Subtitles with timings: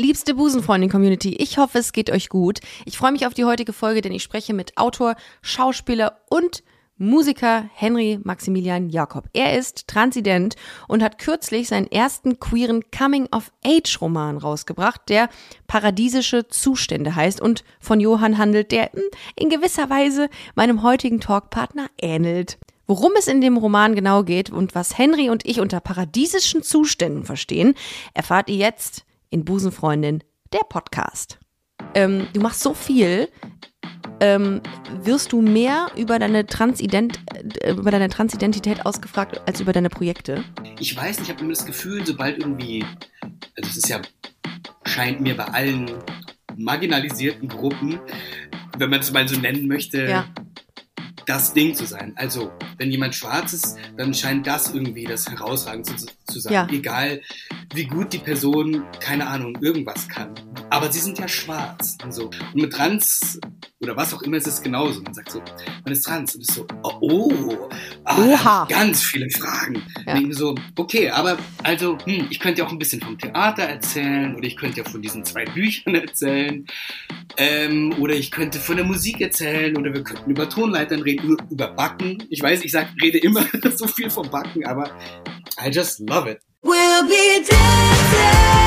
[0.00, 2.60] Liebste Busenfreundin-Community, ich hoffe, es geht euch gut.
[2.86, 6.62] Ich freue mich auf die heutige Folge, denn ich spreche mit Autor, Schauspieler und
[6.96, 9.26] Musiker Henry Maximilian Jakob.
[9.34, 10.56] Er ist Transident
[10.88, 15.28] und hat kürzlich seinen ersten queeren Coming-of-Age-Roman rausgebracht, der
[15.66, 19.02] Paradiesische Zustände heißt und von Johann handelt, der hm,
[19.36, 22.56] in gewisser Weise meinem heutigen Talkpartner ähnelt.
[22.86, 27.26] Worum es in dem Roman genau geht und was Henry und ich unter paradiesischen Zuständen
[27.26, 27.74] verstehen,
[28.14, 30.22] erfahrt ihr jetzt in Busenfreundin,
[30.52, 31.38] der Podcast.
[31.94, 33.28] Ähm, du machst so viel.
[34.22, 34.60] Ähm,
[35.02, 37.18] wirst du mehr über deine, Transident,
[37.62, 40.44] äh, über deine Transidentität ausgefragt als über deine Projekte?
[40.78, 42.84] Ich weiß nicht, ich habe immer das Gefühl, sobald irgendwie,
[43.22, 44.02] also es ist ja,
[44.84, 45.90] scheint mir bei allen
[46.56, 47.98] marginalisierten Gruppen,
[48.76, 50.26] wenn man es mal so nennen möchte, ja.
[51.30, 52.12] Das Ding zu sein.
[52.16, 56.52] Also, wenn jemand schwarz ist, dann scheint das irgendwie das herausragend zu, zu sein.
[56.52, 56.68] Ja.
[56.70, 57.22] Egal,
[57.72, 60.34] wie gut die Person, keine Ahnung, irgendwas kann.
[60.70, 62.30] Aber sie sind ja schwarz und so.
[62.52, 63.38] Und mit Trans
[63.82, 65.00] oder was auch immer ist es genauso.
[65.00, 65.42] Man sagt so,
[65.84, 67.68] man ist trans und ist so, oh, oh
[68.04, 69.82] ah, ganz viele Fragen.
[70.06, 70.16] Ja.
[70.16, 74.36] Und so, okay, aber also, hm, ich könnte ja auch ein bisschen vom Theater erzählen
[74.36, 76.66] oder ich könnte ja von diesen zwei Büchern erzählen
[77.38, 81.68] ähm, oder ich könnte von der Musik erzählen oder wir könnten über Tonleitern reden, über
[81.68, 82.26] Backen.
[82.30, 83.44] Ich weiß, ich sag, rede immer
[83.76, 84.90] so viel vom Backen, aber
[85.62, 86.40] I just love it.
[86.62, 88.60] We'll be dancing.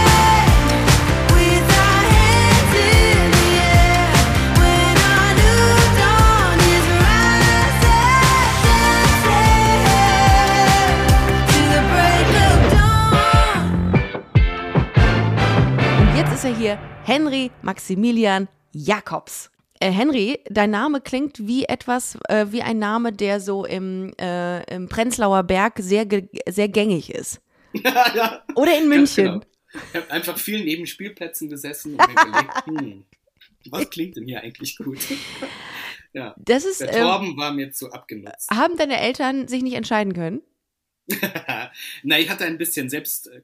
[16.44, 19.53] ist er hier, Henry Maximilian Jakobs.
[19.84, 24.64] Äh, Henry, dein Name klingt wie etwas, äh, wie ein Name, der so im, äh,
[24.74, 26.08] im Prenzlauer Berg sehr,
[26.48, 27.42] sehr gängig ist.
[27.74, 29.26] ja, Oder in München.
[29.26, 29.42] Genau.
[29.74, 33.04] Ich habe einfach viel neben Spielplätzen gesessen und mir überlegt, hm,
[33.72, 35.00] was klingt denn hier eigentlich gut?
[36.14, 36.34] ja.
[36.38, 38.50] Das ist, Der Torben ähm, war mir zu abgenutzt.
[38.52, 40.42] Haben deine Eltern sich nicht entscheiden können?
[42.04, 43.42] Na, ich hatte ein bisschen selbst äh,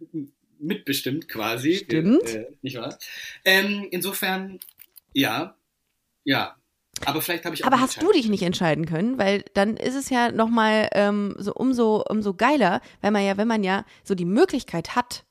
[0.58, 1.76] mitbestimmt quasi.
[1.84, 2.34] Stimmt.
[2.34, 2.98] Äh, nicht wahr?
[3.44, 4.60] Ähm, insofern,
[5.12, 5.59] ja,
[6.30, 6.56] ja.
[7.06, 9.96] Aber vielleicht habe ich auch Aber hast du dich nicht entscheiden können, weil dann ist
[9.96, 14.16] es ja nochmal ähm, so umso, umso geiler, weil man ja, wenn man ja so
[14.16, 15.26] die Möglichkeit hat,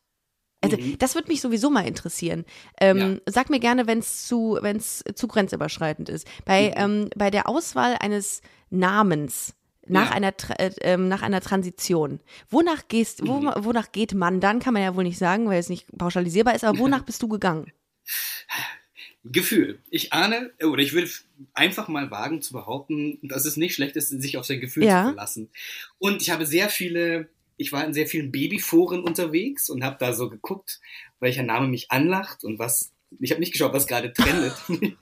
[0.61, 0.99] also mhm.
[0.99, 2.45] das würde mich sowieso mal interessieren.
[2.81, 3.33] Ähm, ja.
[3.33, 6.27] Sag mir gerne, wenn es zu, wenn's zu grenzüberschreitend ist.
[6.45, 6.75] Bei, mhm.
[6.77, 9.55] ähm, bei der Auswahl eines Namens,
[9.87, 10.17] nach, ja.
[10.17, 12.21] einer, äh, ähm, nach einer Transition.
[12.51, 13.53] Wonach, gehst, wo, mhm.
[13.59, 16.65] wonach geht man dann, kann man ja wohl nicht sagen, weil es nicht pauschalisierbar ist,
[16.65, 17.71] aber wonach bist du gegangen?
[19.33, 19.79] Gefühl.
[19.91, 21.11] Ich ahne, oder ich würde
[21.55, 25.03] einfach mal wagen zu behaupten, dass es nicht schlecht ist, sich auf sein Gefühl ja.
[25.03, 25.51] zu verlassen.
[25.99, 30.13] Und ich habe sehr viele, ich war in sehr vielen Babyforen unterwegs und habe da
[30.13, 30.81] so geguckt,
[31.21, 34.55] welcher Name mich anlacht und was ich habe nicht geschaut, was gerade trendet.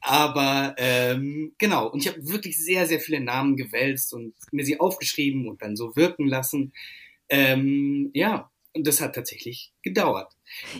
[0.00, 4.80] Aber ähm, genau, und ich habe wirklich sehr, sehr viele Namen gewälzt und mir sie
[4.80, 6.72] aufgeschrieben und dann so wirken lassen.
[7.28, 10.32] Ähm, ja, und das hat tatsächlich gedauert.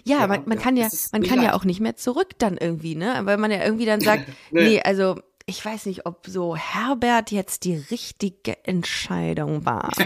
[0.05, 2.97] Ja, ja man, man kann ja, man kann ja auch nicht mehr zurück dann irgendwie,
[2.97, 3.21] ne?
[3.23, 7.65] Weil man ja irgendwie dann sagt, nee, also ich weiß nicht, ob so Herbert jetzt
[7.65, 9.93] die richtige Entscheidung war.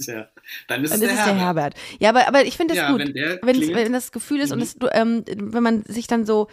[0.00, 0.28] Tja,
[0.68, 1.26] dann ist, dann es, ist der, es Herbert.
[1.26, 1.74] der Herbert.
[1.98, 4.54] Ja, aber, aber ich finde das ja, gut, wenn, wenn das Gefühl ist mhm.
[4.54, 6.48] und es, ähm, wenn man sich dann so,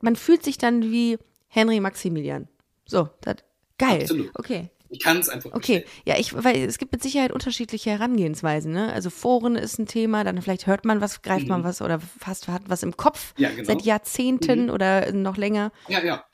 [0.00, 1.18] man fühlt sich dann wie
[1.48, 2.48] Henry Maximilian.
[2.84, 3.36] So, das,
[3.78, 4.02] geil.
[4.02, 4.30] Absolut.
[4.34, 4.70] Okay.
[4.94, 6.02] Ich kann es einfach Okay, bestellen.
[6.04, 8.92] ja, ich, weil es gibt mit Sicherheit unterschiedliche Herangehensweisen, ne?
[8.92, 11.48] Also Foren ist ein Thema, dann vielleicht hört man was, greift mhm.
[11.48, 13.64] man was oder fast hat was im Kopf ja, genau.
[13.64, 14.70] seit Jahrzehnten mhm.
[14.70, 15.72] oder noch länger.
[15.88, 16.24] Ja, ja.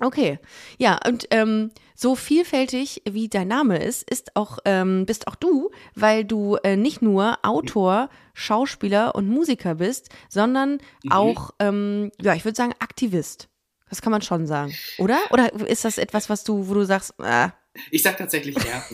[0.00, 0.40] Okay,
[0.78, 5.70] ja, und ähm, so vielfältig wie dein Name ist, ist auch, ähm, bist auch du,
[5.94, 11.12] weil du äh, nicht nur Autor, Schauspieler und Musiker bist, sondern mhm.
[11.12, 13.48] auch, ähm, ja, ich würde sagen, Aktivist.
[13.88, 15.18] Das kann man schon sagen, oder?
[15.30, 17.50] Oder ist das etwas, was du, wo du sagst, äh?
[17.90, 18.84] Ich sag tatsächlich ja.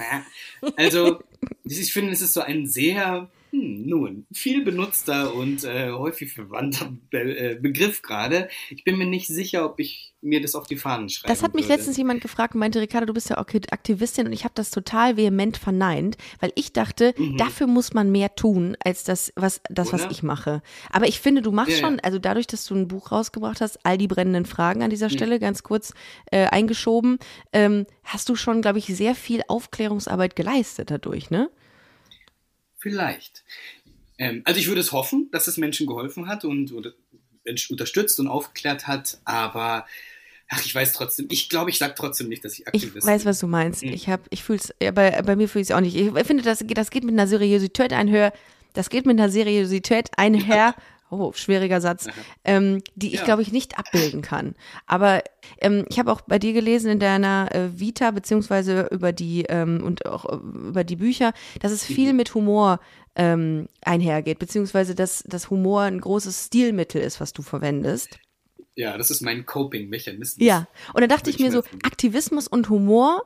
[0.77, 1.23] also,
[1.65, 6.93] ich finde, es ist so ein sehr hm, nun, viel benutzter und äh, häufig verwandter
[7.11, 8.49] Be äh, Begriff gerade.
[8.71, 11.33] Ich bin mir nicht sicher, ob ich mir das auf die Fahnen schreibe.
[11.33, 11.77] Das hat mich würde.
[11.77, 14.71] letztens jemand gefragt und meinte, Ricardo, du bist ja auch Aktivistin und ich habe das
[14.71, 17.37] total vehement verneint, weil ich dachte, mhm.
[17.39, 20.63] dafür muss man mehr tun, als das, was, das, was ich mache.
[20.91, 23.85] Aber ich finde, du machst ja, schon, also dadurch, dass du ein Buch rausgebracht hast,
[23.85, 25.13] all die brennenden Fragen an dieser mhm.
[25.13, 25.93] Stelle, ganz kurz
[26.31, 27.19] äh, eingeschoben,
[27.53, 31.51] ähm, hast du schon, glaube ich, sehr viel Aufklärungsarbeit geleistet dadurch, ne?
[32.81, 33.45] Vielleicht.
[34.19, 36.93] Ähm, also ich würde es hoffen, dass es Menschen geholfen hat und oder
[37.71, 39.87] unterstützt und aufgeklärt hat, aber
[40.49, 43.01] ach, ich weiß trotzdem, ich glaube, ich sage trotzdem nicht, dass ich Aktivist bin.
[43.01, 43.83] Ich weiß, was du meinst.
[43.83, 43.93] Mhm.
[43.93, 45.97] Ich habe, ich fühle es, ja, bei, bei mir fühle ich es auch nicht.
[45.97, 48.33] Ich finde, das, das geht mit einer Seriosität einher,
[48.73, 50.75] das geht mit einer Seriosität einher,
[51.11, 52.09] oh, schwieriger Satz,
[52.45, 53.25] ähm, die ich, ja.
[53.25, 54.55] glaube ich, nicht abbilden kann.
[54.87, 55.23] Aber
[55.61, 59.83] ähm, ich habe auch bei dir gelesen in deiner äh, Vita, beziehungsweise über die ähm,
[59.85, 62.17] und auch äh, über die Bücher, dass es viel mhm.
[62.17, 62.81] mit Humor
[63.17, 68.19] ähm, einhergeht, beziehungsweise dass, dass Humor ein großes Stilmittel ist, was du verwendest.
[68.77, 70.45] Ja, das ist mein Coping-Mechanismus.
[70.45, 73.25] Ja, und da dachte ich mir so, Aktivismus und Humor.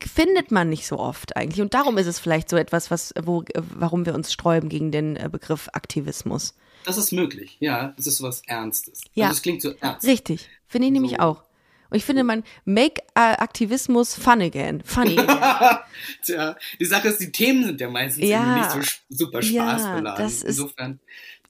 [0.00, 1.60] Findet man nicht so oft eigentlich.
[1.60, 5.16] Und darum ist es vielleicht so etwas, was, wo, warum wir uns sträuben gegen den
[5.16, 6.54] äh, Begriff Aktivismus.
[6.84, 7.92] Das ist möglich, ja.
[7.96, 9.02] Das ist so was Ernstes.
[9.14, 9.26] Ja.
[9.26, 10.06] Also es klingt so ernst.
[10.06, 10.48] Richtig.
[10.66, 11.00] Finde ich so.
[11.00, 11.44] nämlich auch.
[11.90, 14.80] Und ich finde, man make Aktivismus fun again.
[14.84, 15.78] Funny again.
[16.22, 18.56] Tja, die Sache ist, die Themen sind ja meistens ja.
[18.56, 20.04] nicht so super spaßbeladen.
[20.04, 21.00] Ja, das ist Insofern,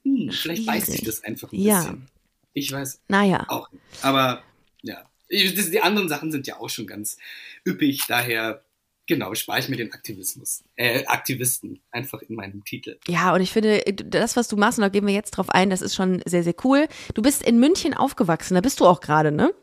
[0.03, 1.77] hm, vielleicht beißt sich das einfach ein ja.
[1.77, 2.07] bisschen.
[2.53, 3.45] Ich weiß naja.
[3.49, 3.69] auch.
[4.01, 4.41] Aber
[4.81, 7.17] ja, die anderen Sachen sind ja auch schon ganz
[7.65, 8.63] üppig, daher
[9.07, 12.97] genau, spare ich mir den Aktivismus, äh, Aktivisten einfach in meinem Titel.
[13.07, 15.69] Ja, und ich finde, das, was du machst, und da gehen wir jetzt drauf ein,
[15.69, 16.87] das ist schon sehr, sehr cool.
[17.13, 19.53] Du bist in München aufgewachsen, da bist du auch gerade, ne?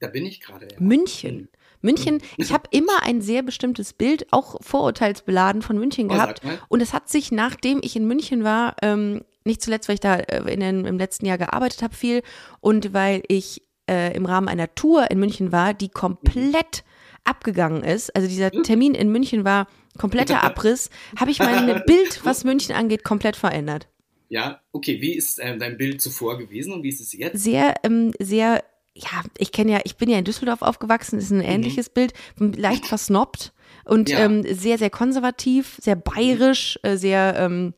[0.00, 0.76] Da bin ich gerade, ja.
[0.80, 1.36] München.
[1.36, 1.48] Mhm.
[1.82, 6.40] München, ich habe immer ein sehr bestimmtes Bild, auch vorurteilsbeladen von München oh, gehabt.
[6.68, 10.16] Und es hat sich, nachdem ich in München war, ähm, nicht zuletzt, weil ich da
[10.16, 12.22] äh, in den, im letzten Jahr gearbeitet habe viel
[12.60, 16.84] und weil ich äh, im Rahmen einer Tour in München war, die komplett
[17.24, 19.66] abgegangen ist, also dieser Termin in München war
[19.98, 23.88] kompletter Abriss, habe ich mein Bild, was München angeht, komplett verändert.
[24.28, 25.00] Ja, okay.
[25.00, 27.38] Wie ist äh, dein Bild zuvor gewesen und wie ist es jetzt?
[27.42, 28.64] Sehr, ähm, sehr,
[28.94, 31.44] ja, ich kenne ja, ich bin ja in Düsseldorf aufgewachsen, ist ein mhm.
[31.44, 31.92] ähnliches mhm.
[31.94, 32.14] Bild,
[32.56, 33.52] leicht versnobbt
[33.84, 34.20] und ja.
[34.20, 37.74] ähm, sehr, sehr konservativ, sehr bayerisch, äh, sehr, ähm,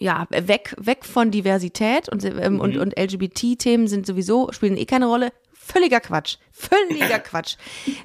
[0.00, 2.60] ja, weg, weg von Diversität und, ähm, mhm.
[2.60, 5.32] und, und LGBT-Themen sind sowieso, spielen eh keine Rolle.
[5.52, 6.36] Völliger Quatsch.
[6.50, 7.56] Völliger Quatsch.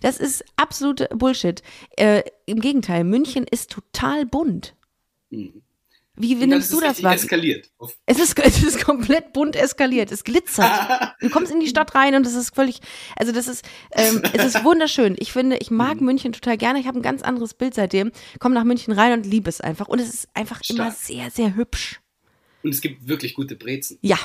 [0.02, 1.62] Das ist absolute Bullshit.
[1.98, 4.76] Äh, Im Gegenteil, München ist total bunt.
[5.30, 5.62] Mhm.
[6.22, 7.14] Wie, wie nimmst du das wahr?
[7.14, 7.72] eskaliert.
[8.06, 10.12] Es ist, es ist komplett bunt eskaliert.
[10.12, 11.16] Es glitzert.
[11.22, 12.82] du kommst in die Stadt rein und es ist völlig,
[13.16, 13.64] also das ist,
[13.94, 15.16] ähm, es ist wunderschön.
[15.18, 16.08] Ich finde, ich mag mhm.
[16.08, 16.78] München total gerne.
[16.82, 18.12] Ich habe ein ganz anderes Bild seitdem.
[18.40, 19.88] Komm nach München rein und liebe es einfach.
[19.88, 20.78] Und es ist einfach Stark.
[20.78, 22.02] immer sehr, sehr hübsch.
[22.64, 23.98] Und es gibt wirklich gute Brezen.
[24.02, 24.20] Ja,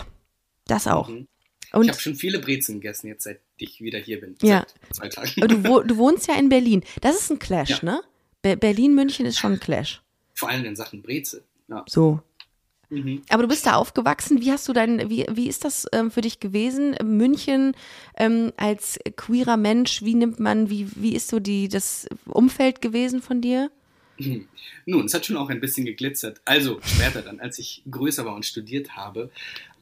[0.66, 1.08] das auch.
[1.08, 1.28] Mhm.
[1.72, 4.34] Und ich habe schon viele Brezen gegessen, jetzt seit ich wieder hier bin.
[4.42, 4.66] Ja.
[4.90, 5.62] Seit zwei Tagen.
[5.62, 6.82] Du, du wohnst ja in Berlin.
[7.00, 8.00] Das ist ein Clash, ja.
[8.42, 8.56] ne?
[8.56, 10.02] Berlin-München ist schon ein Clash.
[10.34, 11.44] Vor allem in Sachen Breze.
[11.68, 11.84] Ja.
[11.88, 12.20] So.
[12.90, 13.22] Mhm.
[13.28, 14.40] Aber du bist da aufgewachsen.
[14.40, 16.96] Wie hast du dein, wie, wie ist das ähm, für dich gewesen?
[17.02, 17.74] München
[18.16, 23.22] ähm, als queerer Mensch, wie nimmt man, wie, wie ist so die, das Umfeld gewesen
[23.22, 23.70] von dir?
[24.86, 26.40] Nun, es hat schon auch ein bisschen geglitzert.
[26.44, 29.30] Also später dann, als ich größer war und studiert habe.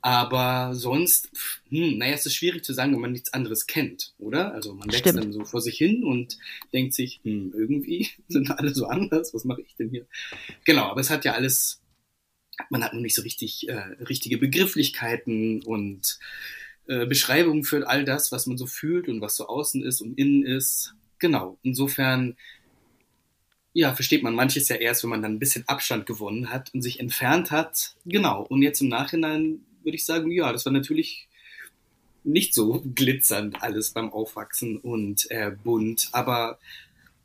[0.05, 1.31] Aber sonst,
[1.69, 4.53] hm, naja, es ist schwierig zu sagen, wenn man nichts anderes kennt, oder?
[4.53, 6.39] Also man wächst dann so vor sich hin und
[6.73, 10.07] denkt sich, hm, irgendwie sind alle so anders, was mache ich denn hier?
[10.65, 11.81] Genau, aber es hat ja alles,
[12.69, 13.79] man hat noch nicht so richtig äh,
[14.09, 16.19] richtige Begrifflichkeiten und
[16.89, 20.19] äh, Beschreibungen für all das, was man so fühlt und was so außen ist und
[20.19, 20.95] innen ist.
[21.21, 22.37] Genau, insofern
[23.73, 26.83] ja, versteht man manches ja erst, wenn man dann ein bisschen Abstand gewonnen hat und
[26.83, 27.95] sich entfernt hat.
[28.05, 28.43] Genau.
[28.43, 31.29] Und jetzt im Nachhinein würde ich sagen, ja, das war natürlich
[32.25, 36.59] nicht so glitzernd alles beim Aufwachsen und äh, bunt, aber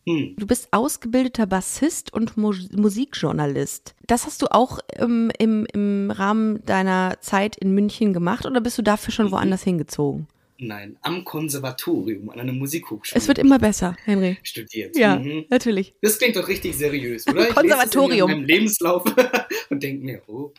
[0.07, 0.36] hm.
[0.38, 3.94] Du bist ausgebildeter Bassist und Mu Musikjournalist.
[4.07, 8.77] Das hast du auch ähm, im, im Rahmen deiner Zeit in München gemacht oder bist
[8.77, 9.31] du dafür schon mhm.
[9.31, 10.28] woanders hingezogen?
[10.59, 13.19] Nein, am Konservatorium, an einer Musikhochschule.
[13.19, 14.37] Es wird immer besser, Henry.
[14.44, 14.95] Studiert.
[14.95, 15.45] Ja, mhm.
[15.49, 15.94] natürlich.
[16.02, 17.47] Das klingt doch richtig seriös, oder?
[17.47, 18.30] Konservatorium.
[18.30, 19.04] Ich lese das in meinem Lebenslauf
[19.69, 20.54] und denke mir, oh,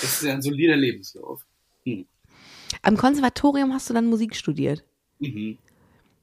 [0.00, 1.44] das ist ja ein solider Lebenslauf.
[1.84, 2.06] Hm.
[2.82, 4.84] Am Konservatorium hast du dann Musik studiert.
[5.18, 5.58] Mhm.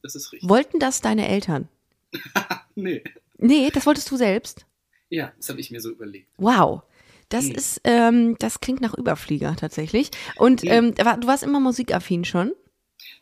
[0.02, 0.50] Das ist richtig.
[0.50, 1.68] Wollten das deine Eltern?
[2.76, 3.04] nee.
[3.38, 4.66] Nee, das wolltest du selbst?
[5.10, 6.28] Ja, das habe ich mir so überlegt.
[6.38, 6.84] Wow.
[7.30, 7.56] Das hm.
[7.56, 10.12] ist, ähm, das klingt nach Überflieger tatsächlich.
[10.36, 10.70] Und hm.
[10.70, 12.52] ähm, du warst immer musikaffin schon?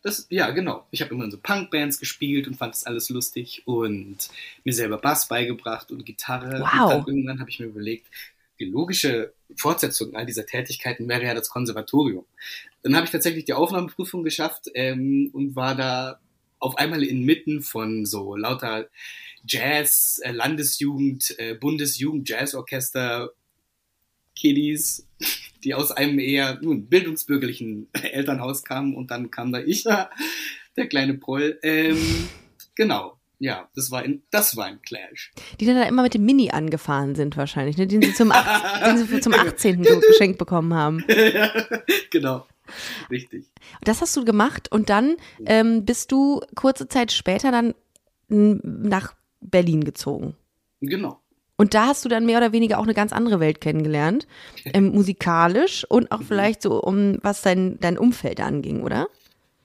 [0.01, 0.88] Das, ja, genau.
[0.91, 4.29] Ich habe immer in so Punkbands gespielt und fand das alles lustig und
[4.63, 6.60] mir selber Bass beigebracht und Gitarre.
[6.60, 6.72] Wow.
[6.72, 8.08] Und dann irgendwann habe ich mir überlegt,
[8.59, 12.25] die logische Fortsetzung all dieser Tätigkeiten wäre ja das Konservatorium.
[12.83, 16.19] Dann habe ich tatsächlich die Aufnahmeprüfung geschafft ähm, und war da
[16.59, 18.89] auf einmal inmitten von so lauter
[19.47, 23.31] Jazz, äh, Landesjugend, äh, Bundesjugend, Jazzorchester,
[24.35, 25.07] Kiddies,
[25.63, 29.83] die aus einem eher nun, bildungsbürgerlichen Elternhaus kamen und dann kam da ich,
[30.77, 31.59] der kleine Proll.
[31.63, 31.97] Ähm,
[32.75, 35.31] genau ja, das war, ein, das war ein Clash.
[35.60, 37.88] Die dann da immer mit dem Mini angefahren sind wahrscheinlich, ne?
[37.88, 38.31] den sie zum,
[38.86, 39.81] den sie zum 18.
[39.81, 41.03] geschenkt bekommen haben.
[42.12, 42.46] genau,
[43.10, 43.46] richtig.
[43.81, 45.15] Das hast du gemacht und dann
[45.46, 47.74] ähm, bist du kurze Zeit später dann
[48.27, 50.36] nach Berlin gezogen.
[50.81, 51.19] Genau.
[51.55, 54.27] Und da hast du dann mehr oder weniger auch eine ganz andere Welt kennengelernt,
[54.65, 59.10] ähm, musikalisch und auch vielleicht so, um was dein, dein Umfeld anging, oder?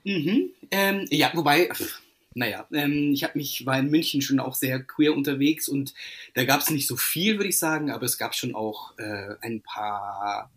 [0.02, 0.50] Mhm.
[0.73, 1.71] Ähm, ja, wobei,
[2.35, 5.95] naja, ähm, ich habe mich, war in München schon auch sehr queer unterwegs und
[6.35, 9.37] da gab es nicht so viel, würde ich sagen, aber es gab schon auch äh,
[9.41, 10.50] ein paar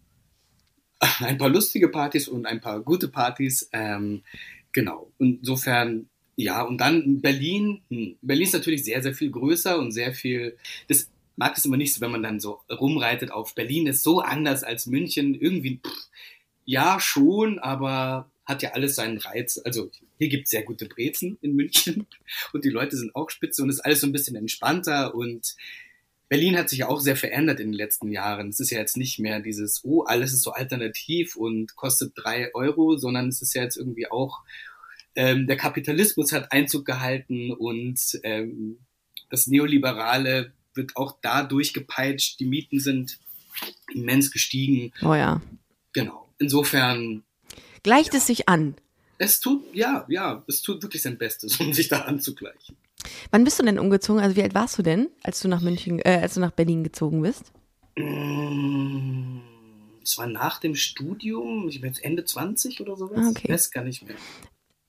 [1.20, 3.70] ein paar lustige Partys und ein paar gute Partys.
[3.72, 4.24] Ähm,
[4.72, 5.12] genau.
[5.20, 7.82] Insofern, ja, und dann Berlin.
[7.90, 8.18] Hm.
[8.22, 10.58] Berlin ist natürlich sehr, sehr viel größer und sehr viel.
[10.88, 14.22] Das mag es immer nicht so, wenn man dann so rumreitet auf Berlin ist so
[14.22, 15.36] anders als München.
[15.36, 16.08] Irgendwie, pff,
[16.66, 19.60] ja, schon, aber hat ja alles seinen Reiz.
[19.64, 22.08] Also hier gibt es sehr gute Brezen in München
[22.54, 25.56] und die Leute sind auch spitze und es ist alles so ein bisschen entspannter und
[26.30, 28.50] Berlin hat sich ja auch sehr verändert in den letzten Jahren.
[28.50, 32.54] Es ist ja jetzt nicht mehr dieses, oh, alles ist so alternativ und kostet drei
[32.54, 34.42] Euro, sondern es ist ja jetzt irgendwie auch,
[35.16, 38.80] ähm, der Kapitalismus hat Einzug gehalten und ähm,
[39.30, 42.40] das Neoliberale wird auch da durchgepeitscht.
[42.40, 43.20] Die Mieten sind
[43.94, 44.92] immens gestiegen.
[45.02, 45.42] Oh ja.
[45.94, 46.30] Genau.
[46.40, 47.24] Insofern.
[47.84, 48.20] Gleicht ja.
[48.20, 48.76] es sich an?
[49.18, 52.78] Es tut, ja, ja, es tut wirklich sein Bestes, um sich da anzugleichen.
[53.32, 54.22] Wann bist du denn umgezogen?
[54.22, 56.84] Also wie alt warst du denn, als du nach München, äh, als du nach Berlin
[56.84, 57.52] gezogen bist?
[57.96, 59.40] Mm,
[60.04, 63.20] es war nach dem Studium, ich bin jetzt Ende 20 oder sowas.
[63.22, 63.42] Ah, okay.
[63.46, 64.16] Ich weiß gar nicht mehr.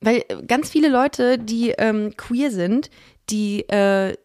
[0.01, 2.91] Weil äh, ganz viele Leute, die ähm, queer sind,
[3.31, 4.17] die äh,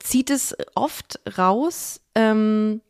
[0.00, 2.80] zieht es oft raus, ähm,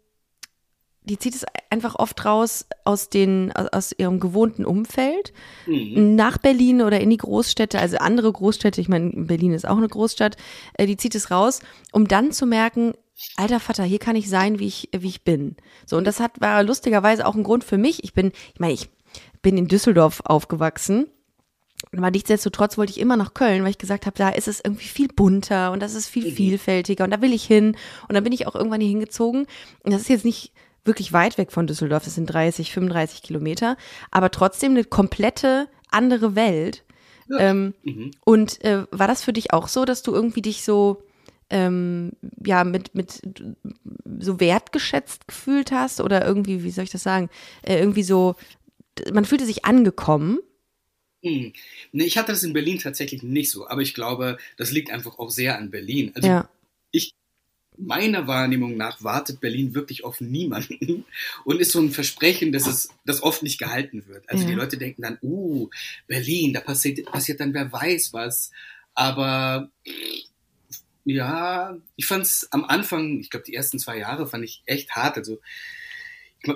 [1.05, 5.33] die zieht es einfach oft raus aus, den, aus ihrem gewohnten Umfeld
[5.67, 6.15] mhm.
[6.17, 9.89] nach Berlin oder in die Großstädte, also andere Großstädte, ich meine, Berlin ist auch eine
[9.89, 10.37] Großstadt,
[10.75, 11.61] äh, die zieht es raus,
[11.93, 12.95] um dann zu merken,
[13.37, 15.57] alter Vater, hier kann ich sein, wie ich, wie ich bin.
[15.87, 18.03] So, und das hat, war lustigerweise auch ein Grund für mich.
[18.03, 18.89] Ich bin, ich meine, ich
[19.43, 21.07] bin in Düsseldorf aufgewachsen
[21.93, 24.87] aber nichtsdestotrotz wollte ich immer nach Köln, weil ich gesagt habe, da ist es irgendwie
[24.87, 26.35] viel bunter und das ist viel mhm.
[26.35, 27.77] vielfältiger und da will ich hin.
[28.09, 29.47] Und dann bin ich auch irgendwann hier hingezogen.
[29.83, 30.53] Und das ist jetzt nicht
[30.85, 33.77] wirklich weit weg von Düsseldorf, das sind 30, 35 Kilometer,
[34.11, 36.85] aber trotzdem eine komplette andere Welt.
[37.29, 37.39] Ja.
[37.39, 38.11] Ähm, mhm.
[38.25, 41.03] Und äh, war das für dich auch so, dass du irgendwie dich so
[41.51, 42.13] ähm,
[42.45, 43.23] ja mit mit
[44.19, 47.31] so wertgeschätzt gefühlt hast oder irgendwie, wie soll ich das sagen,
[47.63, 48.37] äh, irgendwie so,
[49.13, 50.39] man fühlte sich angekommen?
[51.23, 51.55] Hm.
[51.93, 55.19] Nee, ich hatte das in Berlin tatsächlich nicht so, aber ich glaube, das liegt einfach
[55.19, 56.13] auch sehr an Berlin.
[56.15, 56.49] Also ja
[57.77, 61.05] meiner Wahrnehmung nach wartet Berlin wirklich auf niemanden
[61.45, 64.29] und ist so ein Versprechen, dass es das oft nicht gehalten wird.
[64.29, 64.51] Also ja.
[64.51, 65.69] die Leute denken dann, uh,
[66.07, 68.51] Berlin, da passiert, passiert dann wer weiß was.
[68.95, 69.71] Aber
[71.05, 74.93] ja, ich fand es am Anfang, ich glaube die ersten zwei Jahre fand ich echt
[74.93, 75.19] hart.
[75.19, 75.41] Also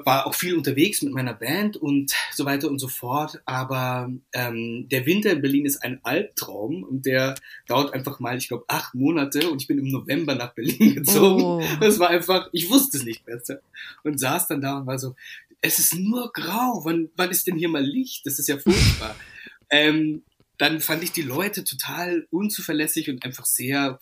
[0.04, 3.40] war auch viel unterwegs mit meiner Band und so weiter und so fort.
[3.44, 7.34] Aber ähm, der Winter in Berlin ist ein Albtraum und der
[7.66, 11.42] dauert einfach mal, ich glaube, acht Monate und ich bin im November nach Berlin gezogen.
[11.42, 11.62] Oh.
[11.80, 13.60] Das war einfach, ich wusste es nicht besser
[14.04, 15.14] und saß dann da und war so,
[15.60, 18.26] es ist nur grau, wann, wann ist denn hier mal Licht?
[18.26, 19.16] Das ist ja furchtbar.
[19.70, 20.22] ähm,
[20.56, 23.98] dann fand ich die Leute total unzuverlässig und einfach sehr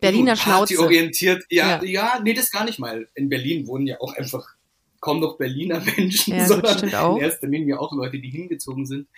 [0.00, 0.78] Berliner Schnauze.
[0.78, 1.44] orientiert.
[1.50, 3.08] Ja, ja, ja, nee, das gar nicht mal.
[3.14, 4.54] In Berlin wohnen ja auch einfach
[5.00, 6.78] kaum noch Berliner Menschen, ja, sondern
[7.16, 9.08] in erster Linie auch Leute, die hingezogen sind.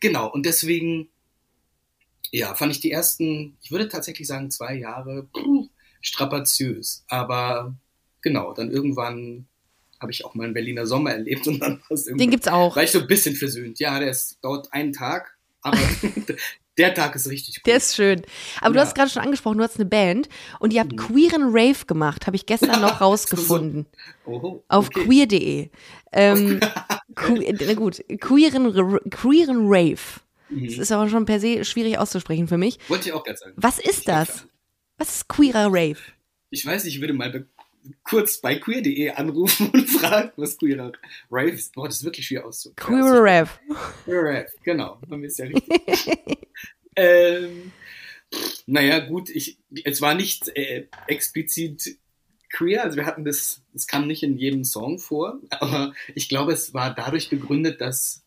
[0.00, 1.08] Genau, und deswegen,
[2.30, 5.68] ja, fand ich die ersten, ich würde tatsächlich sagen, zwei Jahre puh,
[6.00, 7.04] strapaziös.
[7.08, 7.74] Aber
[8.20, 9.46] genau, dann irgendwann
[10.00, 12.24] habe ich auch mal einen Berliner Sommer erlebt und dann war es irgendwie.
[12.24, 12.76] Den gibt's auch.
[12.76, 13.78] War ich so ein bisschen versöhnt.
[13.78, 15.78] Ja, der ist, dauert einen Tag, aber
[16.78, 17.66] Der Tag ist richtig gut.
[17.66, 18.22] Der ist schön.
[18.60, 18.72] Aber ja.
[18.72, 20.28] du hast gerade schon angesprochen, du hast eine Band
[20.60, 20.96] und ihr habt mhm.
[20.96, 23.86] queeren Rave gemacht, habe ich gestern noch rausgefunden.
[24.26, 25.04] Oho, auf okay.
[25.04, 25.70] queer.de.
[26.12, 26.60] Ähm,
[27.60, 30.20] na gut, queeren, queeren Rave.
[30.48, 30.66] Mhm.
[30.66, 32.78] Das ist aber schon per se schwierig auszusprechen für mich.
[32.88, 33.54] Wollte ich auch gerade sagen.
[33.56, 34.46] Was ist das?
[34.98, 35.98] Was ist queerer Rave?
[36.50, 37.46] Ich weiß nicht, ich würde mal
[38.04, 40.92] kurz bei queer.de anrufen und fragen, was queerer
[41.30, 41.74] Rave ist.
[41.74, 43.00] Boah, das ist wirklich schwer auszusprechen.
[43.00, 43.50] Queer Rave.
[44.04, 44.98] Queer Rave, genau.
[45.06, 46.16] Man ist ja richtig.
[46.96, 47.72] ähm,
[48.66, 51.98] naja, gut, ich, es war nicht äh, explizit
[52.50, 56.52] queer, also wir hatten das, es kam nicht in jedem Song vor, aber ich glaube,
[56.52, 58.24] es war dadurch begründet, dass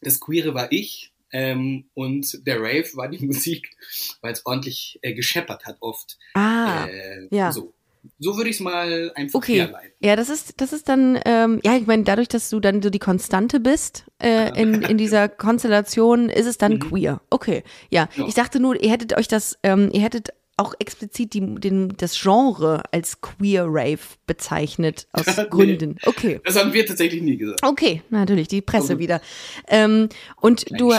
[0.00, 3.76] das Queere war ich ähm, und der Rave war die Musik,
[4.20, 6.18] weil es ordentlich äh, gescheppert hat oft.
[6.34, 7.52] Ah, äh, ja.
[7.52, 7.73] So.
[8.18, 9.60] So würde ich es mal einfach okay.
[9.60, 9.92] herleiten.
[10.00, 12.90] Ja, das ist, das ist dann, ähm, ja, ich meine, dadurch, dass du dann so
[12.90, 16.78] die Konstante bist äh, in, in dieser Konstellation, ist es dann mhm.
[16.80, 17.20] queer.
[17.30, 18.08] Okay, ja.
[18.16, 18.26] ja.
[18.26, 22.20] Ich dachte nur, ihr hättet euch das, ähm, ihr hättet auch explizit die, den, das
[22.20, 25.98] Genre als Queer Rave bezeichnet, aus Gründen.
[26.06, 26.40] Okay.
[26.44, 27.60] Das haben wir tatsächlich nie gesagt.
[27.64, 29.02] Okay, natürlich, die Presse okay.
[29.02, 29.20] wieder.
[29.68, 30.08] Ähm,
[30.40, 30.92] und du,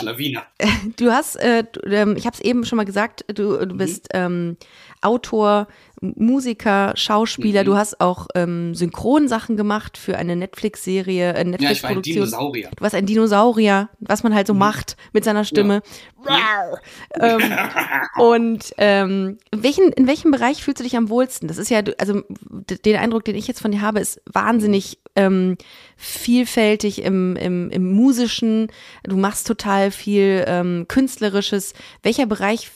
[0.98, 3.78] du hast, äh, du, ähm, ich habe es eben schon mal gesagt, du, du mhm.
[3.78, 4.58] bist ähm,
[5.06, 5.68] Autor,
[6.02, 7.62] Musiker, Schauspieler.
[7.62, 7.66] Mhm.
[7.66, 11.64] Du hast auch ähm, Synchronsachen gemacht für eine Netflix-Serie, äh, Netflix-Produktion.
[11.64, 12.70] Ja, ich war ein Dinosaurier.
[12.76, 14.60] Du warst ein Dinosaurier, was man halt so mhm.
[14.60, 15.82] macht mit seiner Stimme.
[16.28, 16.80] Ja.
[17.20, 17.42] ähm,
[18.20, 21.48] und ähm, in, welchen, in welchem Bereich fühlst du dich am wohlsten?
[21.48, 25.58] Das ist ja, also den Eindruck, den ich jetzt von dir habe, ist wahnsinnig ähm,
[25.96, 28.72] vielfältig im, im, im musischen.
[29.04, 31.74] Du machst total viel ähm, künstlerisches.
[32.04, 32.72] Welcher Bereich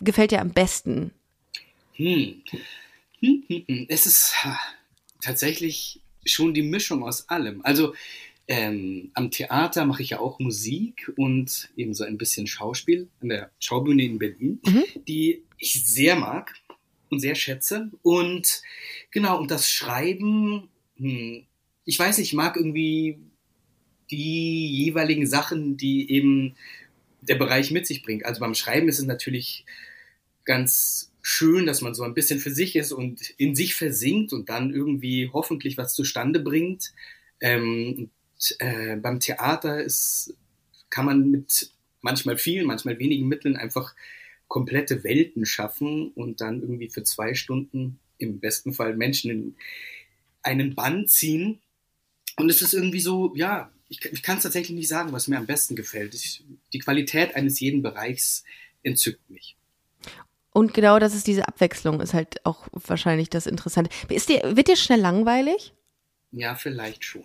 [0.00, 1.12] gefällt dir am besten?
[2.00, 2.42] Hm.
[3.20, 3.86] Hm, hm, hm.
[3.88, 4.34] Es ist
[5.20, 7.60] tatsächlich schon die Mischung aus allem.
[7.62, 7.94] Also
[8.48, 13.28] ähm, am Theater mache ich ja auch Musik und eben so ein bisschen Schauspiel an
[13.28, 14.84] der Schaubühne in Berlin, mhm.
[15.06, 16.54] die ich sehr mag
[17.10, 17.90] und sehr schätze.
[18.02, 18.62] Und
[19.10, 21.44] genau, und das Schreiben, hm,
[21.84, 23.18] ich weiß, ich mag irgendwie
[24.10, 26.56] die jeweiligen Sachen, die eben
[27.20, 28.24] der Bereich mit sich bringt.
[28.24, 29.66] Also beim Schreiben ist es natürlich
[30.44, 34.48] ganz schön, dass man so ein bisschen für sich ist und in sich versinkt und
[34.48, 36.92] dann irgendwie hoffentlich was zustande bringt.
[37.40, 40.34] Ähm, und, äh, beim Theater ist,
[40.90, 41.70] kann man mit
[42.00, 43.94] manchmal vielen, manchmal wenigen Mitteln einfach
[44.48, 49.54] komplette Welten schaffen und dann irgendwie für zwei Stunden im besten Fall Menschen in
[50.42, 51.60] einen Bann ziehen.
[52.36, 55.38] Und es ist irgendwie so, ja, ich, ich kann es tatsächlich nicht sagen, was mir
[55.38, 56.14] am besten gefällt.
[56.14, 58.42] Ich, die Qualität eines jeden Bereichs
[58.82, 59.56] entzückt mich.
[60.52, 63.90] Und genau das ist diese Abwechslung, ist halt auch wahrscheinlich das Interessante.
[64.08, 65.74] Ist dir, wird dir schnell langweilig?
[66.32, 67.24] Ja, vielleicht schon.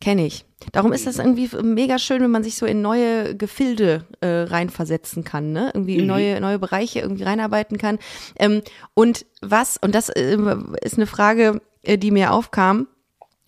[0.00, 0.44] Kenne ich.
[0.72, 5.24] Darum ist das irgendwie mega schön, wenn man sich so in neue Gefilde äh, reinversetzen
[5.24, 5.70] kann, ne?
[5.74, 6.08] Irgendwie in mhm.
[6.08, 7.98] neue, neue Bereiche irgendwie reinarbeiten kann.
[8.38, 8.62] Ähm,
[8.94, 10.38] und was, und das äh,
[10.82, 12.86] ist eine Frage, äh, die mir aufkam,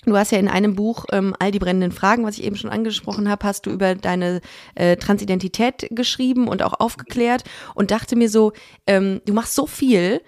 [0.07, 2.71] Du hast ja in einem Buch ähm, all die brennenden Fragen, was ich eben schon
[2.71, 4.41] angesprochen habe, hast du über deine
[4.77, 7.43] äh, Transidentität geschrieben und auch aufgeklärt
[7.75, 8.53] und dachte mir so,
[8.87, 10.23] ähm, du machst so viel,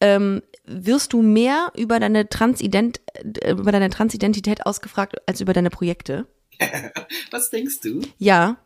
[0.00, 5.70] ähm, wirst du mehr über deine Transident äh, über deine Transidentität ausgefragt als über deine
[5.70, 6.28] Projekte?
[7.32, 8.00] was denkst du?
[8.18, 8.58] Ja.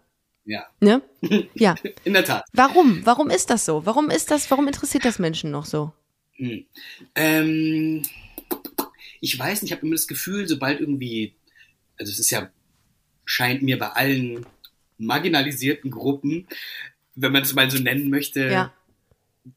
[0.44, 0.66] Ja.
[0.80, 1.00] Ne?
[1.54, 1.74] Ja.
[2.04, 2.44] In der Tat.
[2.52, 3.00] Warum?
[3.04, 3.86] Warum ist das so?
[3.86, 4.50] Warum ist das?
[4.50, 5.92] Warum interessiert das Menschen noch so?
[6.36, 6.66] Hm.
[7.14, 8.02] Ähm
[9.20, 11.34] ich weiß nicht, ich habe immer das Gefühl, sobald irgendwie,
[11.98, 12.50] also es ist ja,
[13.24, 14.46] scheint mir bei allen
[14.98, 16.46] marginalisierten Gruppen,
[17.14, 18.72] wenn man es mal so nennen möchte, ja.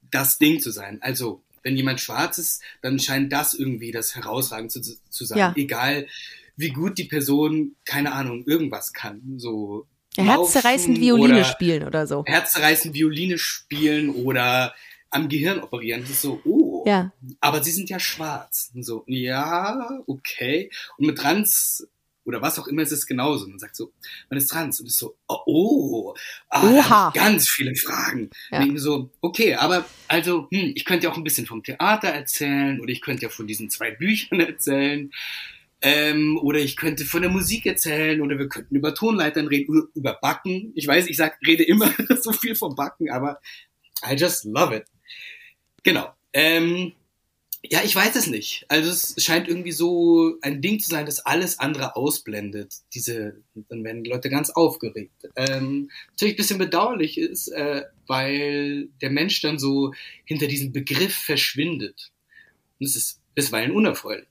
[0.09, 1.01] das Ding zu sein.
[1.01, 5.37] Also, wenn jemand schwarz ist, dann scheint das irgendwie das herausragend zu, zu sein.
[5.37, 5.53] Ja.
[5.55, 6.07] Egal,
[6.55, 9.37] wie gut die Person, keine Ahnung, irgendwas kann.
[9.37, 12.23] So Herzzerreißend Violine oder spielen oder so.
[12.25, 14.73] Herzzerreißend Violine spielen oder
[15.09, 16.01] am Gehirn operieren.
[16.01, 17.11] Das ist so, oh, ja.
[17.39, 18.71] aber sie sind ja schwarz.
[18.73, 20.71] Und so, ja, okay.
[20.97, 21.87] Und mit Trans
[22.23, 23.47] oder was auch immer ist es genauso.
[23.47, 23.91] Man sagt so,
[24.29, 26.15] man ist trans und ist so, oh, oh
[26.49, 28.29] ah, ganz viele Fragen.
[28.51, 28.61] Ja.
[28.61, 32.79] Und so, okay, aber also, hm, ich könnte ja auch ein bisschen vom Theater erzählen
[32.79, 35.11] oder ich könnte ja von diesen zwei Büchern erzählen.
[35.83, 40.13] Ähm, oder ich könnte von der Musik erzählen oder wir könnten über Tonleitern reden, über
[40.21, 40.73] Backen.
[40.75, 41.91] Ich weiß, ich sag, rede immer
[42.21, 43.41] so viel vom Backen, aber
[44.07, 44.85] I just love it.
[45.83, 46.13] Genau.
[46.33, 46.93] Ähm,
[47.63, 48.65] ja, ich weiß es nicht.
[48.69, 52.73] Also es scheint irgendwie so ein Ding zu sein, das alles andere ausblendet.
[52.93, 53.35] Diese,
[53.69, 55.29] dann werden die Leute ganz aufgeregt.
[55.35, 59.93] Ähm, natürlich ein bisschen bedauerlich ist, äh, weil der Mensch dann so
[60.25, 62.11] hinter diesem Begriff verschwindet.
[62.79, 64.27] Und es ist bisweilen unerfreulich.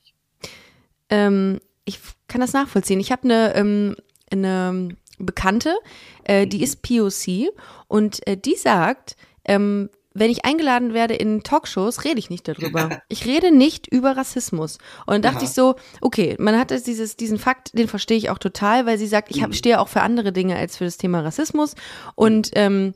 [1.08, 2.98] Ähm, ich kann das nachvollziehen.
[2.98, 3.96] Ich habe eine, ähm,
[4.30, 5.76] eine Bekannte,
[6.24, 6.62] äh, die mhm.
[6.64, 7.52] ist POC
[7.86, 13.02] und äh, die sagt, ähm, wenn ich eingeladen werde in Talkshows, rede ich nicht darüber.
[13.08, 14.78] Ich rede nicht über Rassismus.
[15.06, 15.44] Und dann dachte Aha.
[15.44, 19.06] ich so, okay, man hat dieses, diesen Fakt, den verstehe ich auch total, weil sie
[19.06, 19.54] sagt, ich hab, mhm.
[19.54, 21.74] stehe auch für andere Dinge als für das Thema Rassismus.
[22.14, 22.94] Und ähm,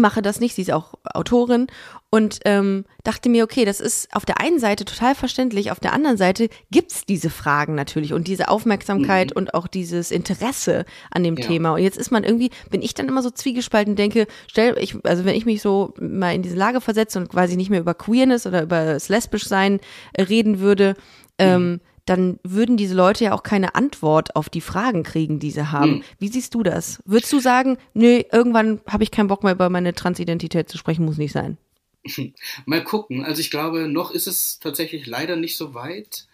[0.00, 1.68] mache das nicht, sie ist auch Autorin
[2.10, 5.92] und ähm, dachte mir, okay, das ist auf der einen Seite total verständlich, auf der
[5.92, 9.36] anderen Seite gibt's diese Fragen natürlich und diese Aufmerksamkeit mhm.
[9.36, 11.46] und auch dieses Interesse an dem ja.
[11.46, 11.74] Thema.
[11.74, 15.24] Und jetzt ist man irgendwie, bin ich dann immer so zwiegespalten denke, stell, ich, also
[15.24, 18.46] wenn ich mich so mal in diese Lage versetze und quasi nicht mehr über Queerness
[18.46, 19.80] oder über das Lesbischsein
[20.12, 20.94] äh, reden würde,
[21.38, 25.50] ähm, mhm dann würden diese Leute ja auch keine Antwort auf die Fragen kriegen, die
[25.50, 25.96] sie haben.
[25.96, 26.02] Hm.
[26.18, 27.02] Wie siehst du das?
[27.06, 31.04] Würdest du sagen, nö, irgendwann habe ich keinen Bock mehr über meine Transidentität zu sprechen,
[31.04, 31.56] muss nicht sein?
[32.66, 33.24] Mal gucken.
[33.24, 36.26] Also ich glaube, noch ist es tatsächlich leider nicht so weit.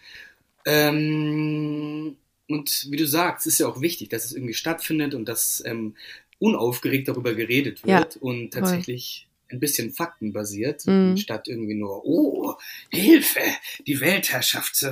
[0.67, 2.17] Ähm,
[2.49, 5.95] und wie du sagst, ist ja auch wichtig, dass es irgendwie stattfindet und dass ähm,
[6.41, 11.17] unaufgeregt darüber geredet wird ja, und tatsächlich ein bisschen faktenbasiert, mhm.
[11.17, 12.55] statt irgendwie nur, oh,
[12.91, 13.41] Hilfe,
[13.87, 14.83] die Weltherrschaft